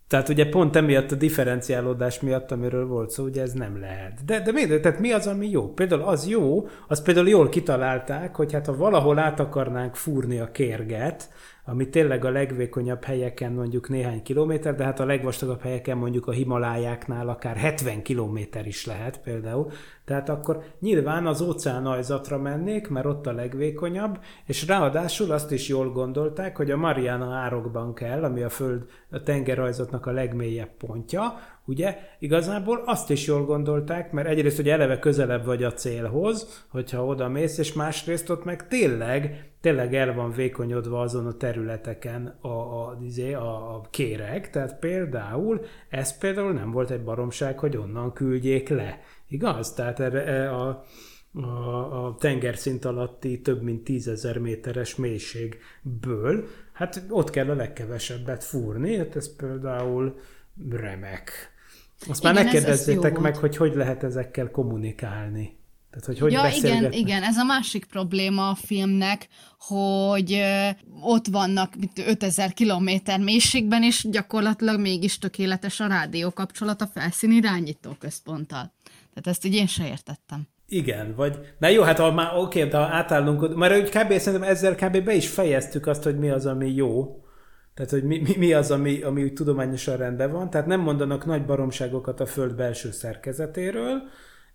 [0.08, 4.26] Tehát ugye pont emiatt a differenciálódás miatt, amiről volt szó, ugye ez nem lehet.
[4.26, 4.82] De, de miért?
[4.82, 5.74] Tehát mi az, ami jó?
[5.74, 10.52] Például az jó, az például jól kitalálták, hogy hát ha valahol át akarnánk fúrni a
[10.52, 11.30] kérget,
[11.70, 16.32] ami tényleg a legvékonyabb helyeken mondjuk néhány kilométer, de hát a legvastagabb helyeken mondjuk a
[16.32, 19.72] Himalájáknál akár 70 kilométer is lehet például.
[20.06, 25.92] Tehát akkor nyilván az óceánajzatra mennék, mert ott a legvékonyabb, és ráadásul azt is jól
[25.92, 31.98] gondolták, hogy a Mariana árokban kell, ami a föld a tengerrajzatnak a legmélyebb pontja, ugye?
[32.20, 37.28] Igazából azt is jól gondolták, mert egyrészt, hogy eleve közelebb vagy a célhoz, hogyha oda
[37.28, 42.98] mész, és másrészt ott meg tényleg, tényleg el van vékonyodva azon a területeken a, a,
[43.04, 48.70] izé, a, a kéreg, tehát például, ez például nem volt egy baromság, hogy onnan küldjék
[48.70, 49.00] le.
[49.28, 49.74] Igaz?
[49.74, 50.84] Tehát erre, e, a,
[51.34, 58.96] a, a tengerszint alatti több mint tízezer méteres mélységből, hát ott kell a legkevesebbet fúrni,
[58.96, 60.16] hát ez például
[60.70, 61.56] remek.
[62.08, 65.58] Azt már ne kérdezzétek meg, hogy hogy lehet ezekkel kommunikálni.
[65.90, 69.28] Tehát, hogy hogy ja, igen, igen, ez a másik probléma a filmnek,
[69.60, 70.44] hogy
[71.02, 71.74] ott vannak
[72.08, 78.74] 5000 kilométer mélységben, és gyakorlatilag mégis tökéletes a rádió kapcsolat a felszíni irányító központtal.
[79.14, 80.48] Tehát ezt így én se értettem.
[80.68, 81.40] Igen, vagy...
[81.60, 84.14] Na jó, hát ha már oké, de ha átállunk, mert kb.
[84.18, 85.04] szerintem ezzel kb.
[85.04, 87.22] be is fejeztük azt, hogy mi az, ami jó,
[87.78, 90.50] tehát, hogy mi, mi, mi az, ami, ami úgy tudományosan rendben van.
[90.50, 94.02] Tehát nem mondanak nagy baromságokat a Föld belső szerkezetéről,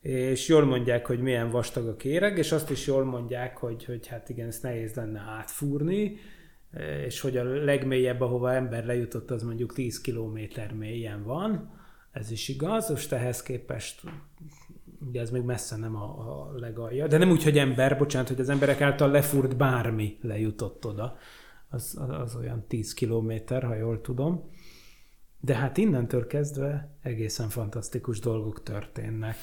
[0.00, 4.06] és jól mondják, hogy milyen vastag a kéreg, és azt is jól mondják, hogy, hogy
[4.06, 6.16] hát igen, ezt nehéz lenne átfúrni,
[7.06, 11.70] és hogy a legmélyebb, ahova ember lejutott, az mondjuk 10 kilométer mélyen van.
[12.12, 14.02] Ez is igaz, most ehhez képest
[15.08, 18.40] ugye ez még messze nem a, a legalja, de nem úgy, hogy ember, bocsánat, hogy
[18.40, 21.18] az emberek által lefúrt bármi lejutott oda
[21.72, 24.50] az, az olyan 10 kilométer, ha jól tudom.
[25.40, 29.37] De hát innentől kezdve egészen fantasztikus dolgok történnek.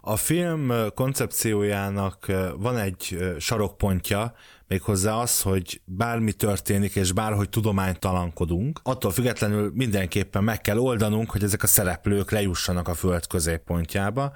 [0.00, 2.26] A film koncepciójának
[2.58, 4.34] van egy sarokpontja,
[4.68, 11.42] méghozzá az, hogy bármi történik, és bárhogy tudománytalankodunk, attól függetlenül mindenképpen meg kell oldanunk, hogy
[11.42, 14.32] ezek a szereplők lejussanak a föld középpontjába,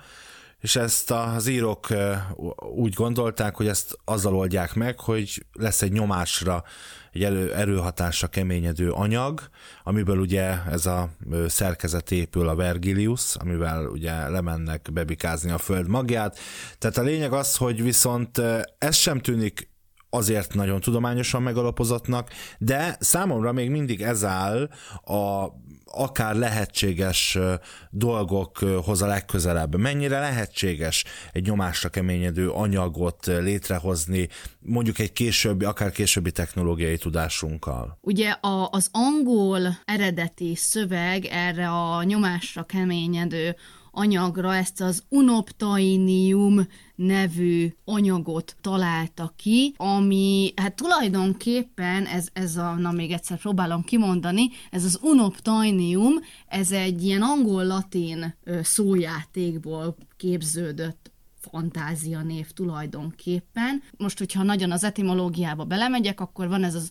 [0.60, 1.86] és ezt az írók
[2.74, 6.64] úgy gondolták, hogy ezt azzal oldják meg, hogy lesz egy nyomásra,
[7.12, 9.48] egy elő, erőhatásra keményedő anyag,
[9.84, 11.08] amiből ugye ez a
[11.46, 16.38] szerkezet épül a Vergilius, amivel ugye lemennek bebikázni a föld magját.
[16.78, 18.42] Tehát a lényeg az, hogy viszont
[18.78, 19.70] ez sem tűnik
[20.10, 24.70] azért nagyon tudományosan megalapozottnak, de számomra még mindig ez áll
[25.04, 25.46] a
[25.92, 27.38] akár lehetséges
[27.90, 29.76] dolgokhoz a legközelebb.
[29.76, 34.28] Mennyire lehetséges egy nyomásra keményedő anyagot létrehozni,
[34.60, 37.98] mondjuk egy későbbi, akár későbbi technológiai tudásunkkal?
[38.00, 43.56] Ugye a, az angol eredeti szöveg erre a nyomásra keményedő
[43.98, 52.92] anyagra ezt az unoptainium nevű anyagot találta ki, ami hát tulajdonképpen ez, ez a, na
[52.92, 56.12] még egyszer próbálom kimondani, ez az unoptainium,
[56.46, 61.10] ez egy ilyen angol-latin szójátékból képződött
[61.50, 63.82] fantázia név tulajdonképpen.
[63.96, 66.90] Most, hogyha nagyon az etimológiába belemegyek, akkor van ez az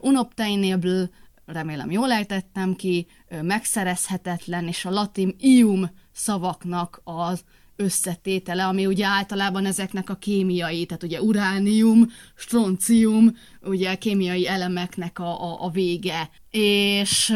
[0.00, 1.10] unobtainable,
[1.46, 3.06] remélem jól ejtettem ki,
[3.42, 7.44] megszerezhetetlen, és a latin ium szavaknak az
[7.76, 15.42] összetétele, ami ugye általában ezeknek a kémiai, tehát ugye uránium, stroncium, ugye kémiai elemeknek a,
[15.42, 16.30] a, a vége.
[16.50, 17.28] És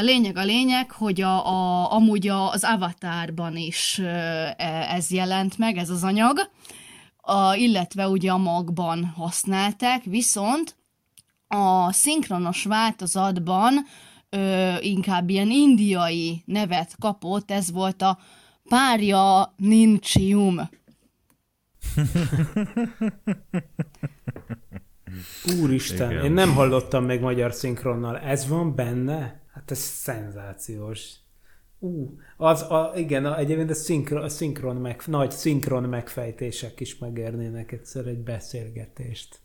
[0.00, 4.54] lényeg a lényeg, hogy a, a, amúgy az avatárban is e,
[4.90, 6.50] ez jelent meg, ez az anyag,
[7.16, 10.76] a, illetve ugye a magban használták, viszont
[11.48, 13.86] a szinkronos változatban
[14.34, 18.18] ö, inkább ilyen indiai nevet kapott, ez volt a
[18.68, 20.60] párja nincium.
[25.60, 26.24] Úristen, Igen.
[26.24, 28.18] én nem hallottam még magyar szinkronnal.
[28.18, 29.42] Ez van benne?
[29.52, 31.12] Hát ez szenzációs.
[31.78, 36.98] Ú, az, a, igen, a, egyébként a szinkron, a szinkron meg, nagy szinkron megfejtések is
[36.98, 39.40] megérnének egyszer egy beszélgetést.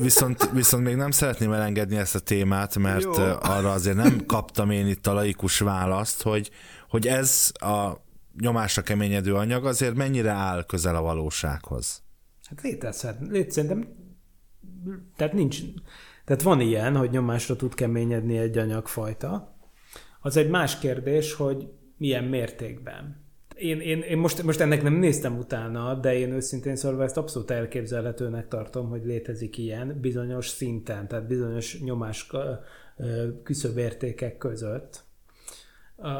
[0.00, 3.12] Viszont, viszont még nem szeretném elengedni ezt a témát, mert Jó.
[3.40, 6.50] arra azért nem kaptam én itt a laikus választ, hogy,
[6.88, 7.92] hogy ez a
[8.40, 12.02] nyomásra keményedő anyag azért mennyire áll közel a valósághoz.
[12.48, 13.16] Hát létezhet.
[13.28, 13.88] Lét, szerintem
[15.16, 15.58] tehát nincs,
[16.24, 19.56] tehát van ilyen, hogy nyomásra tud keményedni egy anyagfajta.
[20.20, 23.27] Az egy más kérdés, hogy milyen mértékben
[23.58, 27.50] én, én, én most, most ennek nem néztem utána, de én őszintén szólva ezt abszolút
[27.50, 32.30] elképzelhetőnek tartom, hogy létezik ilyen bizonyos szinten, tehát bizonyos nyomás
[33.42, 35.06] küszöbértékek között.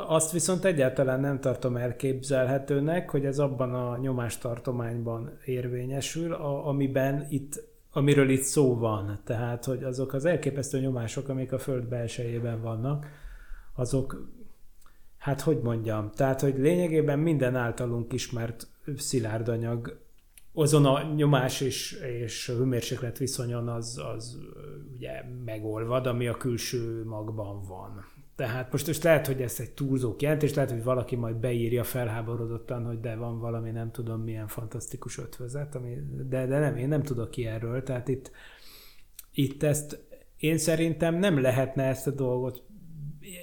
[0.06, 6.32] Azt viszont egyáltalán nem tartom elképzelhetőnek, hogy ez abban a nyomástartományban érvényesül,
[6.64, 9.18] amiben itt amiről itt szó van.
[9.24, 13.06] Tehát, hogy azok az elképesztő nyomások, amik a Föld belsejében vannak,
[13.74, 14.28] azok,
[15.18, 20.06] hát hogy mondjam, tehát, hogy lényegében minden általunk ismert szilárd anyag.
[20.52, 24.38] Azon a nyomás és, és hőmérséklet viszonyon az, az
[24.94, 28.04] ugye megolvad, ami a külső magban van.
[28.36, 32.84] Tehát most, most lehet, hogy ez egy túlzó kijelentés, lehet, hogy valaki majd beírja felháborodottan,
[32.84, 35.96] hogy de van valami nem tudom milyen fantasztikus ötvözet, ami,
[36.28, 38.30] de, de nem, én nem tudok ki erről, tehát itt,
[39.32, 40.06] itt ezt
[40.38, 42.62] én szerintem nem lehetne ezt a dolgot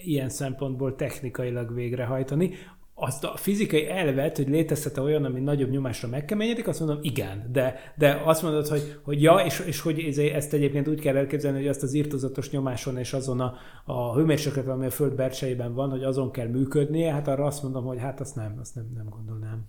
[0.03, 2.53] ilyen szempontból technikailag végrehajtani
[2.97, 7.93] azt a fizikai elvet, hogy létezhet olyan, ami nagyobb nyomásra megkeményedik, azt mondom, igen, de,
[7.95, 11.67] de azt mondod, hogy, hogy ja, és, és hogy ezt egyébként úgy kell elképzelni, hogy
[11.67, 13.53] azt az írtozatos nyomáson és azon a,
[13.85, 17.85] a hőmérséklet, ami a föld belsejében van, hogy azon kell működnie, hát arra azt mondom,
[17.85, 19.65] hogy hát azt nem, azt nem, nem gondolnám.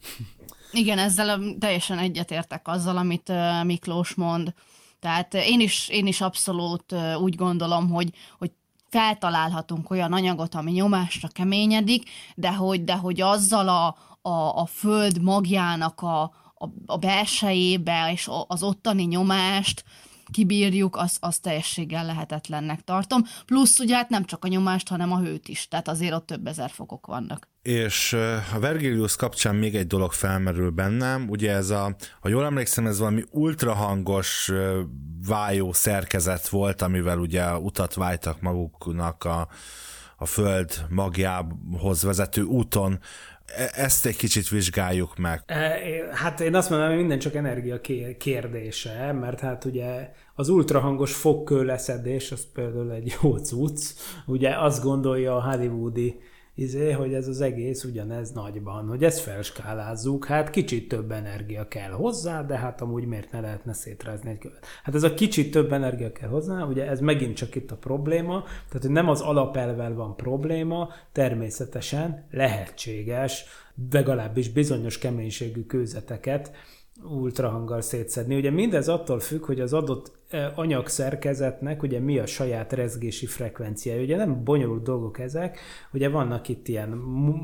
[0.72, 3.32] Igen, ezzel teljesen egyetértek azzal, amit
[3.64, 4.54] Miklós mond.
[5.00, 8.50] Tehát én is, én is abszolút úgy gondolom, hogy, hogy
[8.88, 15.22] feltalálhatunk olyan anyagot, ami nyomásra keményedik, de hogy, de hogy azzal a, a, a föld
[15.22, 16.22] magjának a,
[16.58, 19.84] a, a belsejébe és az ottani nyomást
[20.30, 23.22] kibírjuk, az, az teljességgel lehetetlennek tartom.
[23.46, 26.46] Plusz ugye hát nem csak a nyomást, hanem a hőt is, tehát azért ott több
[26.46, 27.48] ezer fokok vannak.
[27.62, 28.12] És
[28.54, 32.98] a Vergilius kapcsán még egy dolog felmerül bennem, ugye ez a, ha jól emlékszem, ez
[32.98, 34.52] valami ultrahangos
[35.26, 39.48] vájó szerkezet volt, amivel ugye utat vájtak maguknak a,
[40.16, 42.98] a föld magjához vezető úton.
[43.46, 45.42] E, ezt egy kicsit vizsgáljuk meg.
[45.46, 45.78] E,
[46.12, 47.80] hát én azt mondom, hogy minden csak energia
[48.18, 53.82] kérdése, mert hát ugye az ultrahangos fogkő leszedés, az például egy jó cucc.
[54.26, 56.20] Ugye azt gondolja a hollywoodi
[56.58, 61.90] izé, hogy ez az egész ugyanez nagyban, hogy ezt felskálázzuk, hát kicsit több energia kell
[61.90, 64.66] hozzá, de hát amúgy miért ne lehetne szétrázni egy követ.
[64.82, 68.42] Hát ez a kicsit több energia kell hozzá, ugye ez megint csak itt a probléma,
[68.42, 73.44] tehát hogy nem az alapelvel van probléma, természetesen lehetséges,
[73.90, 76.50] legalábbis bizonyos keménységű kőzeteket
[77.04, 78.36] ultrahanggal szétszedni.
[78.36, 84.02] Ugye mindez attól függ, hogy az adott e, anyagszerkezetnek ugye mi a saját rezgési frekvenciája.
[84.02, 85.58] Ugye nem bonyolult dolgok ezek,
[85.92, 86.88] ugye vannak itt ilyen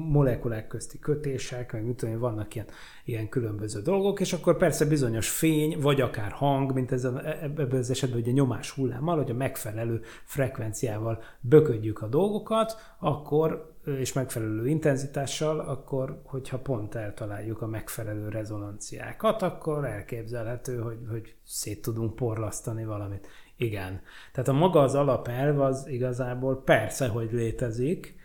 [0.09, 2.66] molekulák közti kötések, meg mit tudom, vannak ilyen,
[3.05, 7.38] ilyen különböző dolgok, és akkor persze bizonyos fény, vagy akár hang, mint ez a, e,
[7.42, 14.12] ebben az esetben ugye nyomás hullámmal, hogy a megfelelő frekvenciával böködjük a dolgokat, akkor és
[14.12, 22.14] megfelelő intenzitással, akkor, hogyha pont eltaláljuk a megfelelő rezonanciákat, akkor elképzelhető, hogy, hogy szét tudunk
[22.14, 23.28] porlasztani valamit.
[23.57, 24.01] Igen.
[24.33, 28.20] Tehát a maga az alapelv az igazából persze, hogy létezik,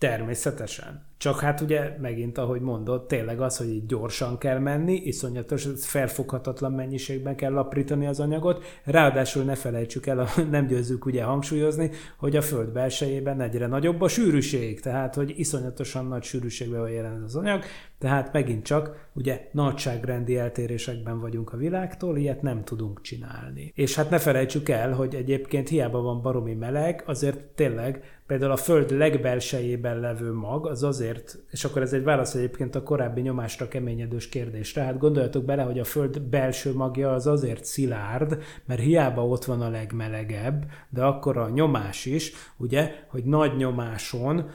[0.00, 1.08] természetesen.
[1.16, 6.72] Csak hát ugye megint, ahogy mondod, tényleg az, hogy így gyorsan kell menni, iszonyatos, felfoghatatlan
[6.72, 12.42] mennyiségben kell aprítani az anyagot, ráadásul ne felejtsük el, nem győzzük ugye hangsúlyozni, hogy a
[12.42, 17.62] föld belsejében egyre nagyobb a sűrűség, tehát hogy iszonyatosan nagy sűrűségben van jelen az anyag,
[17.98, 23.72] tehát megint csak ugye nagyságrendi eltérésekben vagyunk a világtól, ilyet nem tudunk csinálni.
[23.74, 28.56] És hát ne felejtsük el, hogy egyébként hiába van baromi meleg, azért tényleg például a
[28.56, 33.68] Föld legbelsejében levő mag, az azért, és akkor ez egy válasz egyébként a korábbi nyomásra
[33.68, 39.26] keményedős kérdésre, hát gondoljatok bele, hogy a Föld belső magja az azért szilárd, mert hiába
[39.26, 44.50] ott van a legmelegebb, de akkor a nyomás is, ugye, hogy nagy nyomáson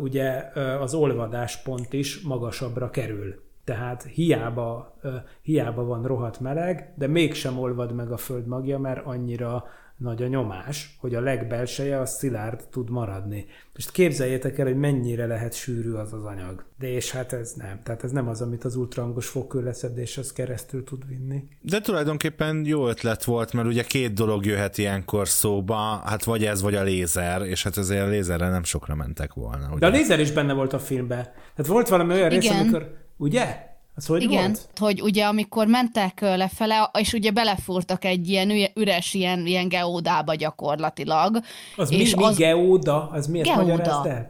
[0.00, 0.44] ugye
[0.80, 3.44] az olvadáspont is magasabbra kerül.
[3.64, 4.98] Tehát hiába,
[5.42, 9.64] hiába van rohadt meleg, de mégsem olvad meg a föld magja, mert annyira
[9.96, 13.46] nagy a nyomás, hogy a legbelseje a szilárd tud maradni.
[13.74, 16.64] Most képzeljétek el, hogy mennyire lehet sűrű az az anyag.
[16.78, 17.80] De és hát ez nem.
[17.82, 21.42] Tehát ez nem az, amit az ultrahangos fogkőleszedés az keresztül tud vinni.
[21.60, 26.62] De tulajdonképpen jó ötlet volt, mert ugye két dolog jöhet ilyenkor szóba, hát vagy ez,
[26.62, 29.68] vagy a lézer, és hát azért a lézerre nem sokra mentek volna.
[29.68, 29.78] Ugye?
[29.78, 31.22] De a lézer is benne volt a filmben.
[31.22, 32.40] Tehát volt valami olyan Igen.
[32.40, 32.96] rész, amikor...
[33.16, 33.65] Ugye?
[33.96, 34.68] Az hogy Igen, volt?
[34.78, 41.40] hogy ugye amikor mentek lefele, és ugye belefúrtak egy ilyen üres ilyen, ilyen geódába gyakorlatilag.
[41.76, 42.36] Az és mi, mi az...
[42.36, 43.08] geóda?
[43.10, 44.26] Az miért magyarázd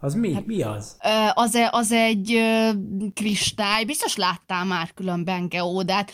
[0.00, 0.34] Az mi?
[0.34, 0.96] Hát, mi az?
[1.34, 2.40] Az, e, az egy
[3.14, 6.10] kristály, biztos láttál már különben geódát,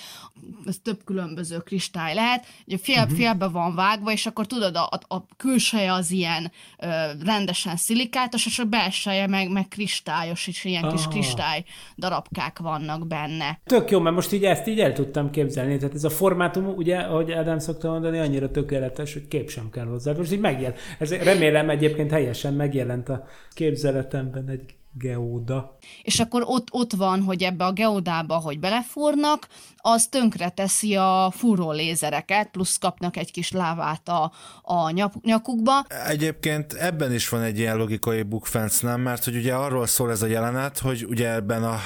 [0.67, 3.17] ez több különböző kristály lehet, ugye fél, uh-huh.
[3.17, 6.87] félbe van vágva, és akkor tudod, a, a külseje az ilyen ö,
[7.25, 10.93] rendesen szilikátos, és a belseje meg, meg kristályos, és ilyen ah.
[10.93, 11.65] kis kristály
[11.97, 13.61] darabkák vannak benne.
[13.65, 16.99] Tök jó, mert most így ezt így el tudtam képzelni, tehát ez a formátum, ugye,
[16.99, 20.13] ahogy Ádám szokta mondani, annyira tökéletes, hogy kép sem kell hozzá.
[20.13, 20.79] Most így megjelent.
[20.99, 25.79] Ez remélem egyébként helyesen megjelent a képzeletemben egy Geóda.
[26.03, 31.33] És akkor ott, ott van, hogy ebbe a geodába, hogy belefúrnak, az tönkre teszi a
[31.37, 34.33] fúró lézereket, plusz kapnak egy kis lávát a,
[34.63, 34.91] a
[35.23, 35.85] nyakukba.
[36.09, 39.01] Egyébként ebben is van egy ilyen logikai bukfenc, nem?
[39.01, 41.79] Mert hogy ugye arról szól ez a jelenet, hogy ugye ebben, a,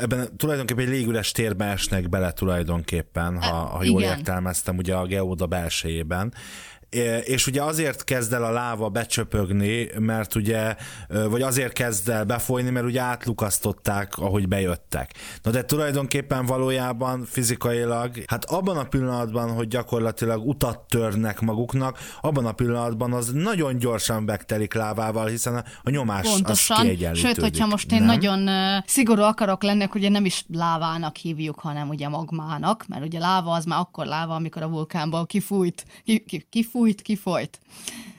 [0.00, 4.18] ebben tulajdonképpen egy légüres térbe esnek bele tulajdonképpen, ha, ha jól Igen.
[4.18, 6.34] értelmeztem, ugye a geóda belsejében
[7.24, 10.76] és ugye azért kezd el a láva becsöpögni, mert ugye,
[11.08, 15.14] vagy azért kezd el befolyni, mert ugye átlukasztották, ahogy bejöttek.
[15.42, 22.46] Na de tulajdonképpen valójában fizikailag, hát abban a pillanatban, hogy gyakorlatilag utat törnek maguknak, abban
[22.46, 26.76] a pillanatban az nagyon gyorsan megtelik lávával, hiszen a nyomás Pontosan.
[26.76, 27.34] az kiegyenlítődik.
[27.34, 28.06] Sőt, hogyha most én nem?
[28.06, 28.48] nagyon
[28.86, 33.52] szigorú akarok lenni, akkor ugye nem is lávának hívjuk, hanem ugye magmának, mert ugye láva
[33.52, 37.60] az már akkor láva, amikor a vulkánból kifújt, ki, ki, kifújt kifújt, kifolyt.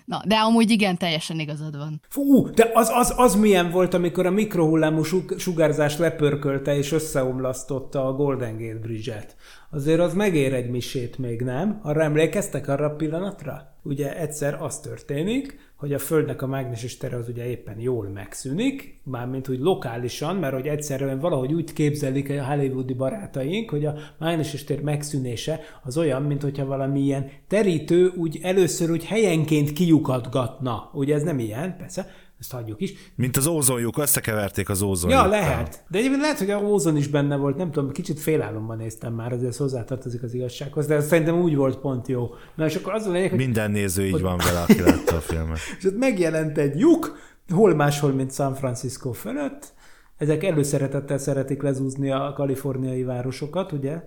[0.05, 2.01] Na, de amúgy igen, teljesen igazad van.
[2.09, 5.03] Fú, de az, az, az milyen volt, amikor a mikrohullámú
[5.37, 9.35] sugárzás lepörkölte és összeomlasztotta a Golden Gate Bridge-et.
[9.71, 11.79] Azért az megér egy misét még, nem?
[11.83, 13.73] Arra emlékeztek arra a pillanatra?
[13.83, 18.99] Ugye egyszer az történik, hogy a Földnek a mágneses tere az ugye éppen jól megszűnik,
[19.03, 24.63] mármint úgy lokálisan, mert hogy egyszerűen valahogy úgy képzelik a hollywoodi barátaink, hogy a mágneses
[24.63, 30.89] tér megszűnése az olyan, mint hogyha valami ilyen terítő úgy először úgy helyenként kiukadgatna.
[30.93, 32.09] Ugye ez nem ilyen, persze,
[32.39, 32.93] ezt hagyjuk is.
[33.15, 35.19] Mint az ózonjuk, összekeverték az ózonjuk.
[35.19, 35.83] Ja, lehet.
[35.89, 39.33] De egyébként lehet, hogy a ózon is benne volt, nem tudom, kicsit félálomban néztem már,
[39.33, 42.29] azért ez hozzátartozik az igazsághoz, de szerintem úgy volt pont jó.
[42.55, 43.35] Na és akkor az a lényeg.
[43.35, 44.21] Minden néző így hogy...
[44.21, 45.57] van vele, aki látta a filmet.
[45.79, 47.17] és ott megjelent egy lyuk,
[47.49, 49.73] hol máshol, mint San Francisco fölött,
[50.17, 54.01] ezek előszeretettel szeretik lezúzni a kaliforniai városokat, ugye,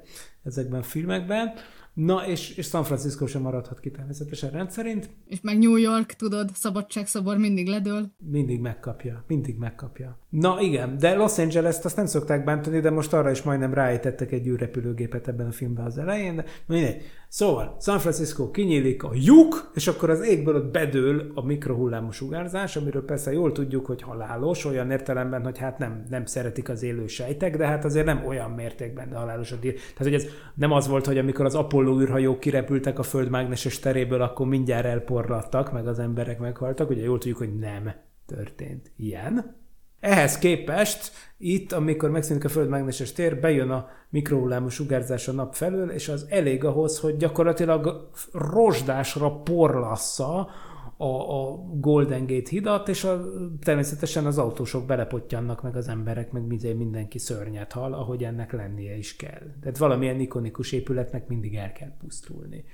[0.45, 1.53] ezekben a filmekben,
[1.95, 5.11] Na, és, és San Francisco sem maradhat ki természetesen rendszerint.
[5.26, 8.07] És meg New York, tudod, szabadságszobor mindig ledől.
[8.18, 10.18] Mindig megkapja, mindig megkapja.
[10.28, 14.32] Na igen, de Los Angeles-t azt nem szokták bántani, de most arra is majdnem ráejtettek
[14.32, 17.03] egy űrrepülőgépet ebben a filmben az elején, de mindegy.
[17.33, 22.76] Szóval San Francisco kinyílik a lyuk, és akkor az égből ott bedől a mikrohullámú sugárzás,
[22.76, 27.07] amiről persze jól tudjuk, hogy halálos, olyan értelemben, hogy hát nem, nem szeretik az élő
[27.07, 29.72] sejtek, de hát azért nem olyan mértékben de halálos a díl.
[29.72, 33.78] Tehát, hogy ez nem az volt, hogy amikor az Apollo űrhajók kirepültek a Föld mágneses
[33.78, 36.91] teréből, akkor mindjárt elporlattak, meg az emberek meghaltak.
[36.91, 37.93] Ugye jól tudjuk, hogy nem
[38.26, 39.59] történt ilyen.
[40.01, 45.55] Ehhez képest itt, amikor megszűnik a Föld mágneses tér, bejön a mikrohullámú sugárzás a nap
[45.55, 50.48] felől, és az elég ahhoz, hogy gyakorlatilag rozsdásra porlassza
[50.96, 53.24] a, a Golden Gate hidat, és a,
[53.62, 56.46] természetesen az autósok belepottyannak, meg az emberek, meg
[56.76, 59.42] mindenki szörnyet hal, ahogy ennek lennie is kell.
[59.61, 62.64] Tehát valamilyen ikonikus épületnek mindig el kell pusztulni.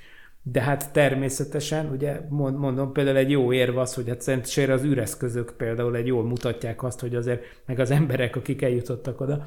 [0.52, 5.54] De hát természetesen, ugye mondom, például egy jó érv az, hogy hát szerencsére az űreszközök
[5.56, 9.44] például egy jól mutatják azt, hogy azért, meg az emberek, akik eljutottak oda,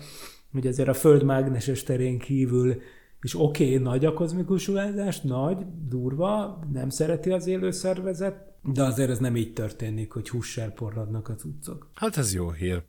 [0.52, 2.82] hogy azért a Föld mágneses terén kívül
[3.22, 5.58] és oké, okay, nagy a kozmikus sugárzás, nagy,
[5.88, 11.30] durva, nem szereti az élő szervezet, de azért ez nem így történik, hogy hússal porradnak
[11.30, 11.92] az utcok.
[11.94, 12.84] Hát ez jó hír.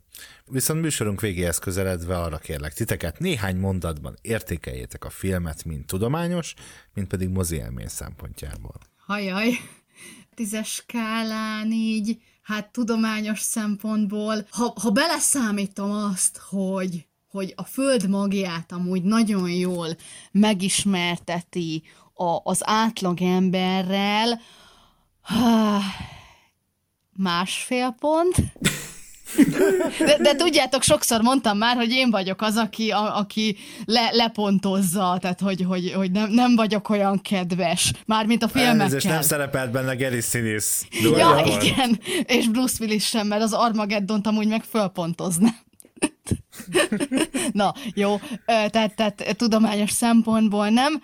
[0.45, 6.53] Viszont műsorunk végéhez közeledve arra kérlek titeket, néhány mondatban értékeljétek a filmet, mint tudományos,
[6.93, 8.75] mint pedig mozi élmény szempontjából.
[9.05, 9.49] Hajaj,
[10.35, 18.71] tízes skálán így, hát tudományos szempontból, ha, ha beleszámítom azt, hogy hogy a föld magját
[18.71, 19.87] amúgy nagyon jól
[20.31, 24.41] megismerteti a, az átlag emberrel,
[27.15, 28.35] másfél pont.
[30.05, 35.17] De, de tudjátok, sokszor mondtam már, hogy én vagyok az, aki, a, aki le, lepontozza,
[35.21, 38.97] tehát hogy, hogy, hogy nem, nem vagyok olyan kedves, mármint a filmekkel.
[38.97, 40.85] És nem szerepelt benne Gary Sinise.
[41.01, 45.49] Ja, igen, és Bruce Willis sem, mert az Armageddon-t amúgy meg fölpontozna.
[47.51, 51.03] Na, jó, tehát, tehát tudományos szempontból nem.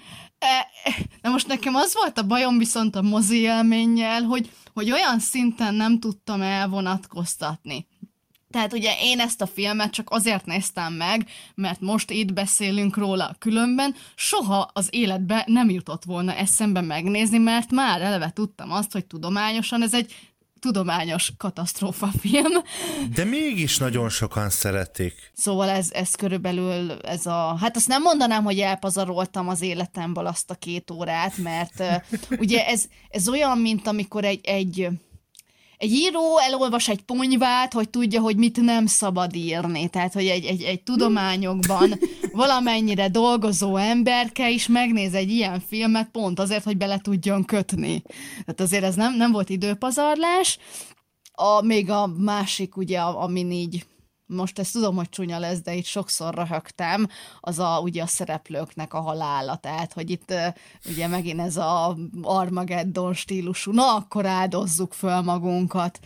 [1.22, 5.74] Na most nekem az volt a bajom viszont a mozi élménnyel, hogy, hogy olyan szinten
[5.74, 7.88] nem tudtam elvonatkoztatni.
[8.50, 13.36] Tehát ugye én ezt a filmet csak azért néztem meg, mert most itt beszélünk róla,
[13.40, 19.06] különben soha az életbe nem jutott volna eszembe megnézni, mert már eleve tudtam azt, hogy
[19.06, 20.16] tudományosan ez egy
[20.68, 22.52] tudományos katasztrófa film.
[23.14, 25.32] De mégis nagyon sokan szeretik.
[25.34, 27.58] Szóval ez, ez körülbelül ez a...
[27.60, 31.84] Hát azt nem mondanám, hogy elpazaroltam az életemből azt a két órát, mert
[32.40, 34.88] ugye ez, ez olyan, mint amikor egy, egy
[35.78, 39.90] egy író elolvas egy ponyvát, hogy tudja, hogy mit nem szabad írni.
[39.90, 42.00] Tehát, hogy egy, egy, egy tudományokban
[42.32, 48.02] valamennyire dolgozó emberke is megnéz egy ilyen filmet pont azért, hogy bele tudjon kötni.
[48.40, 50.58] Tehát azért ez nem, nem volt időpazarlás.
[51.32, 53.86] A, még a másik, ugye, amin így
[54.28, 57.08] most ezt tudom, hogy csúnya lesz, de itt sokszor röhögtem,
[57.40, 60.34] az a, ugye a szereplőknek a halála, tehát, hogy itt
[60.90, 66.00] ugye megint ez a Armageddon stílusú, na akkor áldozzuk föl magunkat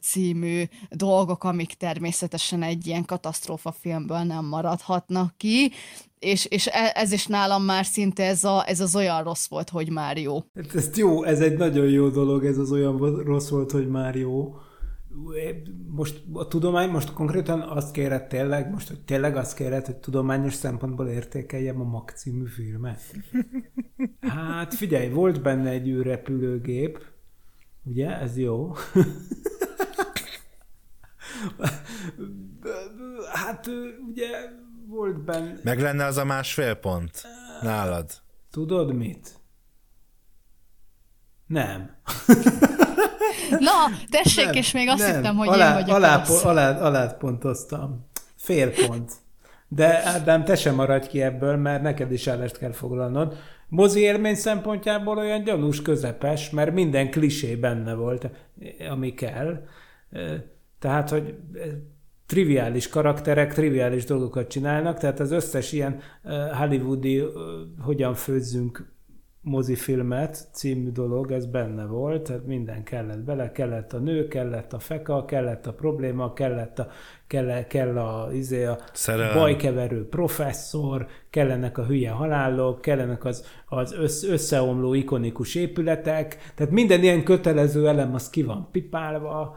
[0.00, 5.72] című dolgok, amik természetesen egy ilyen katasztrófa filmből nem maradhatnak ki,
[6.18, 9.70] és, és e, ez is nálam már szinte ez, a, ez az olyan rossz volt,
[9.70, 10.38] hogy már jó.
[10.54, 14.14] Hát ez jó, ez egy nagyon jó dolog, ez az olyan rossz volt, hogy már
[14.14, 14.54] jó
[15.88, 20.54] most a tudomány, most konkrétan azt kéred tényleg, most hogy tényleg azt kéred, hogy tudományos
[20.54, 23.00] szempontból értékeljem a Mac című filmet?
[24.20, 27.04] Hát figyelj, volt benne egy űrrepülőgép,
[27.82, 28.74] ugye, ez jó.
[33.32, 33.66] hát
[34.08, 34.28] ugye
[34.86, 35.58] volt benne...
[35.62, 37.22] Meg lenne az a másfél pont
[37.62, 38.10] nálad?
[38.50, 39.40] Tudod mit?
[41.46, 41.90] Nem.
[43.50, 43.70] Na,
[44.10, 45.14] tessék, nem, és még azt nem.
[45.14, 46.42] hittem, hogy alá, én vagyok alá, az.
[46.44, 48.06] Alá, alá pontoztam.
[48.36, 49.12] Fél pont.
[49.68, 53.36] De Ádám, te sem maradj ki ebből, mert neked is állást kell foglalnod.
[53.68, 58.30] Mozi élmény szempontjából olyan gyanús közepes, mert minden klisé benne volt,
[58.90, 59.66] ami kell.
[60.78, 61.34] Tehát, hogy
[62.26, 66.00] triviális karakterek triviális dolgokat csinálnak, tehát az összes ilyen
[66.58, 67.22] hollywoodi
[67.80, 68.95] hogyan főzzünk
[69.46, 74.78] mozifilmet című dolog, ez benne volt, tehát minden kellett bele, kellett a nő, kellett a
[74.78, 76.88] feka, kellett a probléma, kellett a,
[77.26, 78.78] kell, kell a, izé a
[79.34, 87.24] bajkeverő professzor, kellenek a hülye halálok, kellenek az, az összeomló ikonikus épületek, tehát minden ilyen
[87.24, 89.56] kötelező elem az ki van pipálva,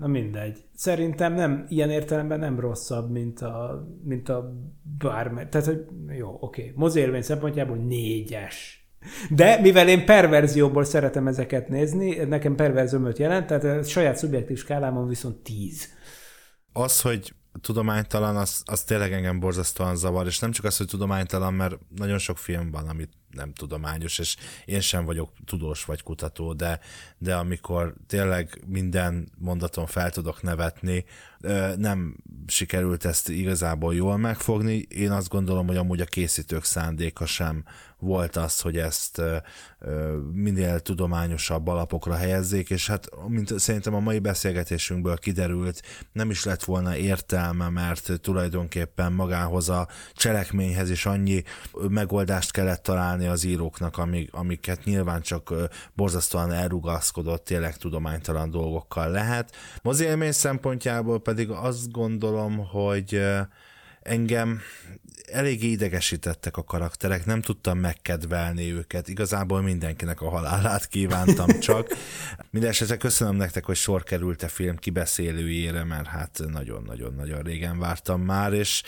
[0.00, 0.64] Na mindegy.
[0.74, 4.52] Szerintem nem, ilyen értelemben nem rosszabb, mint a, mint a
[4.98, 5.48] bármely.
[5.48, 6.62] Tehát, hogy jó, oké.
[6.62, 6.72] Okay.
[6.76, 8.88] Mozélvény szempontjából négyes.
[9.30, 15.08] De mivel én perverzióból szeretem ezeket nézni, nekem perverzömöt jelent, tehát a saját szubjektív skálámon
[15.08, 15.88] viszont tíz.
[16.72, 21.54] Az, hogy tudománytalan, az, az tényleg engem borzasztóan zavar, és nem csak az, hogy tudománytalan,
[21.54, 26.52] mert nagyon sok film van, amit nem tudományos, és én sem vagyok tudós vagy kutató,
[26.52, 26.80] de,
[27.18, 31.04] de amikor tényleg minden mondaton fel tudok nevetni,
[31.76, 32.16] nem
[32.46, 34.86] sikerült ezt igazából jól megfogni.
[34.88, 37.64] Én azt gondolom, hogy amúgy a készítők szándéka sem
[37.98, 39.22] volt az, hogy ezt
[40.32, 45.82] minél tudományosabb alapokra helyezzék, és hát mint szerintem a mai beszélgetésünkből kiderült,
[46.12, 51.42] nem is lett volna értelme, mert tulajdonképpen magához a cselekményhez is annyi
[51.88, 55.54] megoldást kellett találni az íróknak, amik, amiket nyilván csak
[55.94, 59.56] borzasztóan elrugaszkodott, tényleg tudománytalan dolgokkal lehet.
[59.82, 63.22] Az élmény szempontjából pedig azt gondolom, hogy
[64.02, 64.60] engem
[65.32, 71.88] eléggé idegesítettek a karakterek, nem tudtam megkedvelni őket, igazából mindenkinek a halálát kívántam csak.
[72.50, 78.52] Mindenesetre köszönöm nektek, hogy sor került a film kibeszélőjére, mert hát nagyon-nagyon-nagyon régen vártam már,
[78.52, 78.82] és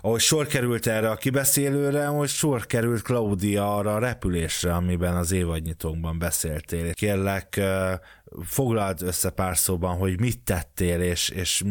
[0.00, 5.32] ahogy sor került erre a kibeszélőre, ahogy sor került Claudia arra a repülésre, amiben az
[5.32, 6.94] évadnyitónkban beszéltél.
[6.94, 7.60] Kérlek,
[8.44, 11.62] foglald össze pár szóban, hogy mit tettél, és, és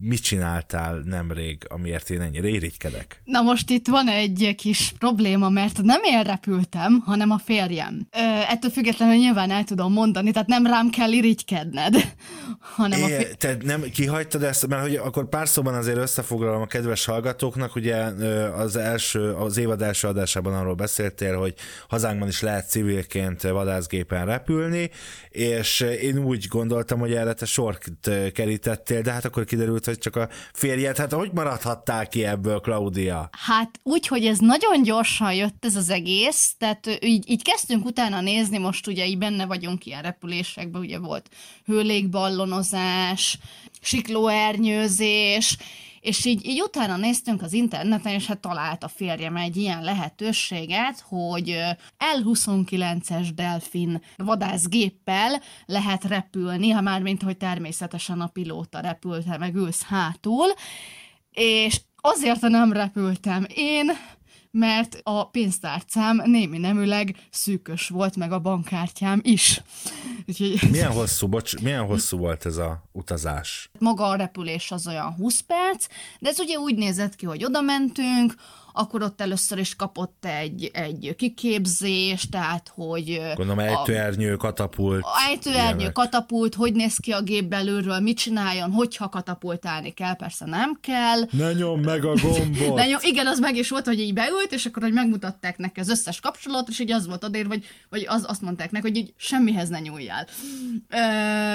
[0.00, 3.20] mit csináltál nemrég, amiért én ennyire irigykedek.
[3.24, 8.08] Na most itt van egy kis probléma, mert nem én repültem, hanem a férjem.
[8.10, 11.94] Ö, ettől függetlenül nyilván el tudom mondani, tehát nem rám kell irigykedned,
[12.76, 13.34] hanem é, a fér...
[13.34, 17.96] Te nem kihagytad ezt, mert hogy akkor pár szóban azért összefoglalom a kedves hallgatóknak, ugye
[18.56, 21.54] az első, az évad első adásában arról beszéltél, hogy
[21.88, 24.90] hazánkban is lehet civilként vadászgépen repülni,
[25.30, 27.90] és én úgy gondoltam, hogy erre te sort
[28.32, 33.28] kerítettél, de hát akkor kiderült, hogy csak a férjed, hát hogy maradhattál ki ebből, Claudia?
[33.32, 38.20] Hát úgy, hogy ez nagyon gyorsan jött ez az egész, tehát így, így kezdtünk utána
[38.20, 41.28] nézni, most ugye így benne vagyunk ilyen repülésekben, ugye volt
[41.64, 43.38] hőlégballonozás,
[43.80, 45.56] siklóernyőzés,
[46.06, 51.04] és így, így utána néztünk az interneten, és hát talált a férjem egy ilyen lehetőséget,
[51.08, 51.58] hogy
[51.98, 59.82] L-29-es delfin vadászgéppel lehet repülni, ha már mint hogy természetesen a pilóta repült, meg ülsz
[59.82, 60.46] hátul,
[61.30, 63.90] és azért nem repültem én,
[64.56, 69.62] mert a pénztárcám némi nemüleg szűkös volt, meg a bankkártyám is.
[70.28, 70.70] Úgyhogy...
[70.70, 73.70] Milyen hosszú, bocs, milyen hosszú volt ez a utazás?
[73.78, 75.86] Maga a repülés az olyan 20 perc,
[76.20, 78.34] de ez ugye úgy nézett ki, hogy oda mentünk,
[78.76, 83.20] akkor ott először is kapott egy, egy kiképzés, tehát hogy...
[83.34, 85.04] Gondolom ejtőernyő, katapult.
[85.28, 85.92] Ejtőernyő, ilyenek.
[85.92, 91.20] katapult, hogy néz ki a gép belülről, mit csináljon, hogyha katapultálni kell, persze nem kell.
[91.30, 92.74] Ne nyom meg a gombot!
[92.80, 95.80] ne nyom, igen, az meg is volt, hogy így beült, és akkor hogy megmutatták neki
[95.80, 98.96] az összes kapcsolatot, és így az volt adér, vagy, vagy az, azt mondták neki, hogy
[98.96, 100.26] így semmihez ne nyúljál.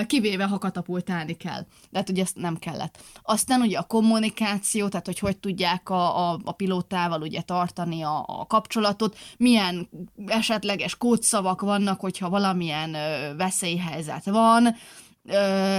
[0.06, 1.66] Kivéve, ha katapultálni kell.
[1.90, 3.00] De hát ugye ezt nem kellett.
[3.24, 8.24] Aztán ugye a kommunikáció, tehát hogy hogy tudják a, a, a pilótával ugye tartani a,
[8.28, 9.90] a kapcsolatot, milyen
[10.26, 12.96] esetleges kódszavak vannak, hogyha valamilyen
[13.38, 14.76] veszélyhelyzet van,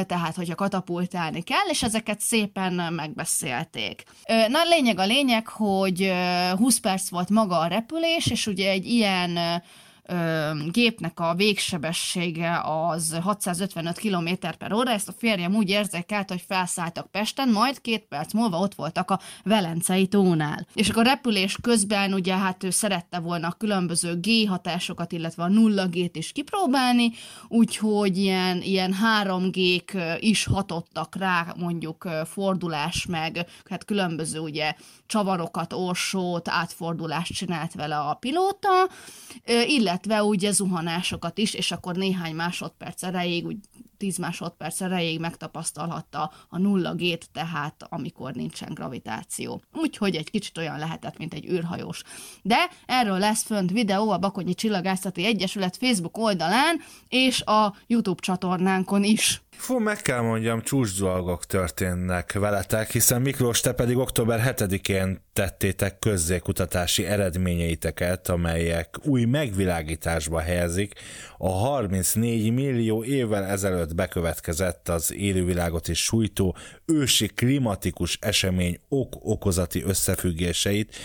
[0.07, 4.05] tehát hogyha katapultálni kell, és ezeket szépen megbeszélték.
[4.26, 6.12] Na, lényeg a lényeg, hogy
[6.57, 9.62] 20 perc volt maga a repülés, és ugye egy ilyen
[10.70, 14.28] gépnek a végsebessége az 655 km
[14.59, 18.74] per óra, ezt a férjem úgy érzékelt, hogy felszálltak Pesten, majd két perc múlva ott
[18.74, 20.66] voltak a Velencei tónál.
[20.74, 25.48] És akkor repülés közben ugye hát ő szerette volna a különböző G hatásokat, illetve a
[25.48, 27.12] nulla G-t is kipróbálni,
[27.48, 28.94] úgyhogy ilyen, ilyen
[29.24, 34.74] 3G-k is hatottak rá, mondjuk fordulás meg, hát különböző ugye
[35.07, 38.88] csavarokat, orsót, átfordulást csinált vele a pilóta,
[39.66, 39.90] illetve
[40.22, 43.59] ugye zuhanásokat is, és akkor néhány másodperc erejéig, úgy
[44.03, 49.62] 10 másodperc erejéig megtapasztalhatta a nulla gét, tehát amikor nincsen gravitáció.
[49.72, 52.03] Úgyhogy egy kicsit olyan lehetett, mint egy űrhajós.
[52.43, 59.05] De erről lesz fönt videó a Bakonyi Csillagászati Egyesület Facebook oldalán és a YouTube csatornánkon
[59.05, 59.43] is.
[59.57, 65.98] Fú, meg kell mondjam, csúcs dolgok történnek veletek, hiszen Miklós, te pedig október 7-én tettétek
[65.98, 70.94] közzé kutatási eredményeiteket, amelyek új megvilágításba helyezik.
[71.38, 80.96] A 34 millió évvel ezelőtt bekövetkezett az élővilágot is sújtó ősi klimatikus esemény ok-okozati összefüggéseit,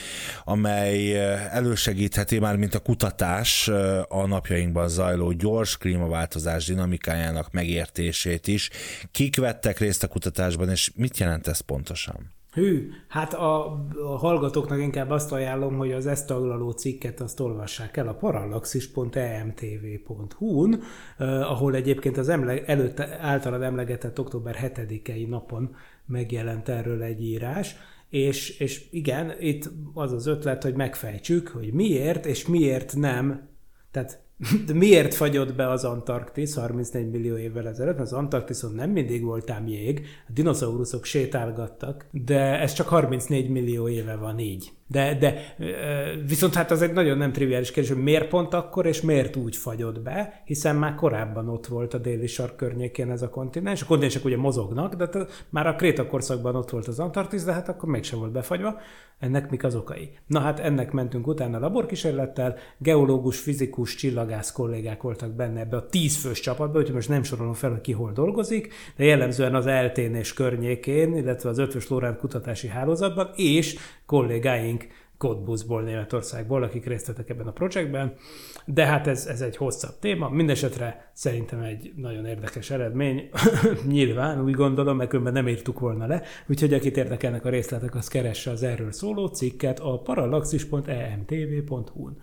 [0.43, 8.36] amely eh, elősegítheti már, mint a kutatás eh, a napjainkban zajló gyors klímaváltozás dinamikájának megértését
[8.45, 8.69] is.
[9.11, 12.35] Kik vettek részt a kutatásban, és mit jelent ez pontosan?
[12.57, 17.97] Hű, hát a, a hallgatóknak inkább azt ajánlom, hogy az ezt taglaló cikket azt olvassák
[17.97, 20.83] el a parallaxis.emtv.hu-n,
[21.17, 25.75] eh, ahol egyébként az emle, előtte általad emlegetett október 7-i napon
[26.05, 27.75] megjelent erről egy írás,
[28.09, 33.49] és, és igen, itt az az ötlet, hogy megfejtsük, hogy miért és miért nem,
[33.91, 34.26] tehát
[34.65, 37.99] de miért fagyott be az Antarktisz 34 millió évvel ezelőtt?
[37.99, 43.89] Az Antarktiszon nem mindig volt ám jég, a dinoszauruszok sétálgattak, de ez csak 34 millió
[43.89, 44.76] éve van így.
[44.89, 45.55] De, de
[46.27, 49.55] viszont hát az egy nagyon nem triviális kérdés, hogy miért pont akkor, és miért úgy
[49.55, 53.81] fagyott be, hiszen már korábban ott volt a déli sark környékén ez a kontinens.
[53.81, 55.09] A kontinensek ugye mozognak, de
[55.49, 58.79] már a Kréta korszakban ott volt az Antarktisz, de hát akkor mégsem volt befagyva.
[59.19, 60.09] Ennek mik az okai?
[60.27, 66.39] Na hát ennek mentünk utána laborkísérlettel, geológus, fizikus, csillagász kollégák voltak benne ebbe a tízfős
[66.39, 70.33] csapatba, úgyhogy most nem sorolom fel, hogy ki hol dolgozik, de jellemzően az eltén és
[70.33, 74.76] környékén, illetve az ötvös Lorán kutatási hálózatban, és kollégáink
[75.17, 78.15] Codebuszból, Németországból, akik részt vettek ebben a projektben,
[78.65, 83.29] de hát ez, ez egy hosszabb téma, mindesetre szerintem egy nagyon érdekes eredmény,
[83.87, 88.07] nyilván úgy gondolom, mert különben nem írtuk volna le, úgyhogy akit érdekelnek a részletek, az
[88.07, 92.17] keresse az erről szóló cikket a parallaxis.emtv.hu-n.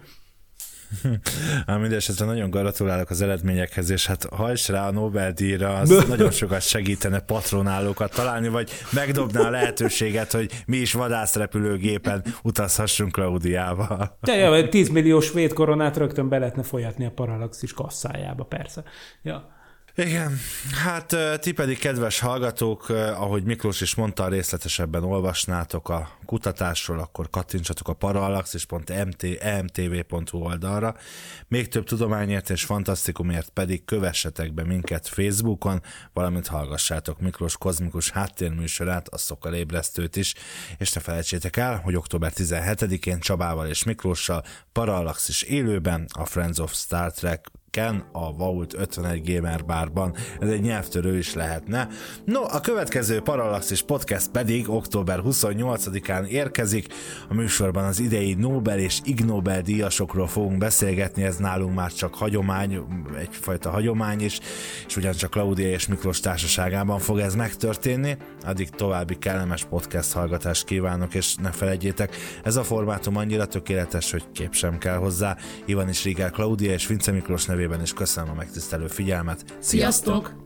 [1.67, 6.63] Hát mindesetre nagyon gratulálok az eredményekhez, és hát hajts rá a Nobel-díjra, az nagyon sokat
[6.63, 14.19] segítene patronálókat találni, vagy megdobná a lehetőséget, hogy mi is vadászrepülőgépen utazhassunk Klaudiába.
[14.23, 18.83] Ja, ja, 10 millió svéd koronát rögtön be lehetne folyatni a Parallaxis kasszájába, persze.
[19.23, 19.54] Ja.
[19.97, 20.39] Igen,
[20.85, 27.89] hát ti pedig kedves hallgatók, ahogy Miklós is mondta, részletesebben olvasnátok a kutatásról, akkor kattintsatok
[27.89, 30.97] a parallaxis.emtv.hu oldalra.
[31.49, 35.83] Még több tudományért és fantasztikumért pedig kövessetek be minket Facebookon,
[36.13, 40.35] valamint hallgassátok Miklós kozmikus háttérműsorát, a Szokkal ébresztőt is,
[40.79, 46.75] és ne felejtsétek el, hogy október 17-én Csabával és Miklóssal Parallaxis élőben a Friends of
[46.75, 50.15] Star Trek Ken a Vault 51 Gamer Barban.
[50.41, 51.89] Ez egy nyelvtörő is lehetne.
[52.25, 56.87] No, a következő Parallaxis Podcast pedig október 28-án érkezik.
[57.29, 62.15] A műsorban az idei Nobel és Ig Nobel díjasokról fogunk beszélgetni, ez nálunk már csak
[62.15, 62.81] hagyomány,
[63.19, 64.41] egyfajta hagyomány is,
[64.87, 68.17] és ugyancsak Claudia és Miklós társaságában fog ez megtörténni.
[68.43, 74.25] Addig további kellemes podcast hallgatást kívánok, és ne felejtjétek, ez a formátum annyira tökéletes, hogy
[74.33, 75.37] kép sem kell hozzá.
[75.65, 79.45] Ivan is Rigel Claudia és Vince Miklós nevében is köszönöm a megtisztelő figyelmet.
[79.59, 80.25] Sziasztok!
[80.25, 80.43] Sziasztok!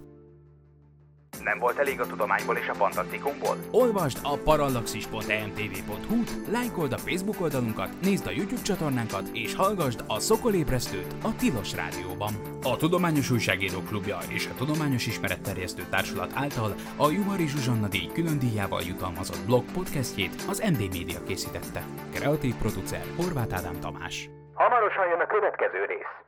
[1.43, 3.57] Nem volt elég a tudományból és a fantasztikumból?
[3.71, 11.14] Olvasd a parallaxis.emtv.hu-t, lájkold a Facebook oldalunkat, nézd a YouTube csatornánkat, és hallgassd a Szokolébresztőt
[11.23, 12.33] a Tilos Rádióban.
[12.62, 18.39] A Tudományos Újságíró Klubja és a Tudományos Ismeretterjesztő Társulat által a Juhari Zsuzsanna díj külön
[18.39, 21.83] díjával jutalmazott blog podcastjét az MD Media készítette.
[22.14, 24.31] Kreatív producer Horváth Ádám Tamás.
[24.55, 26.28] Hamarosan jön a következő rész.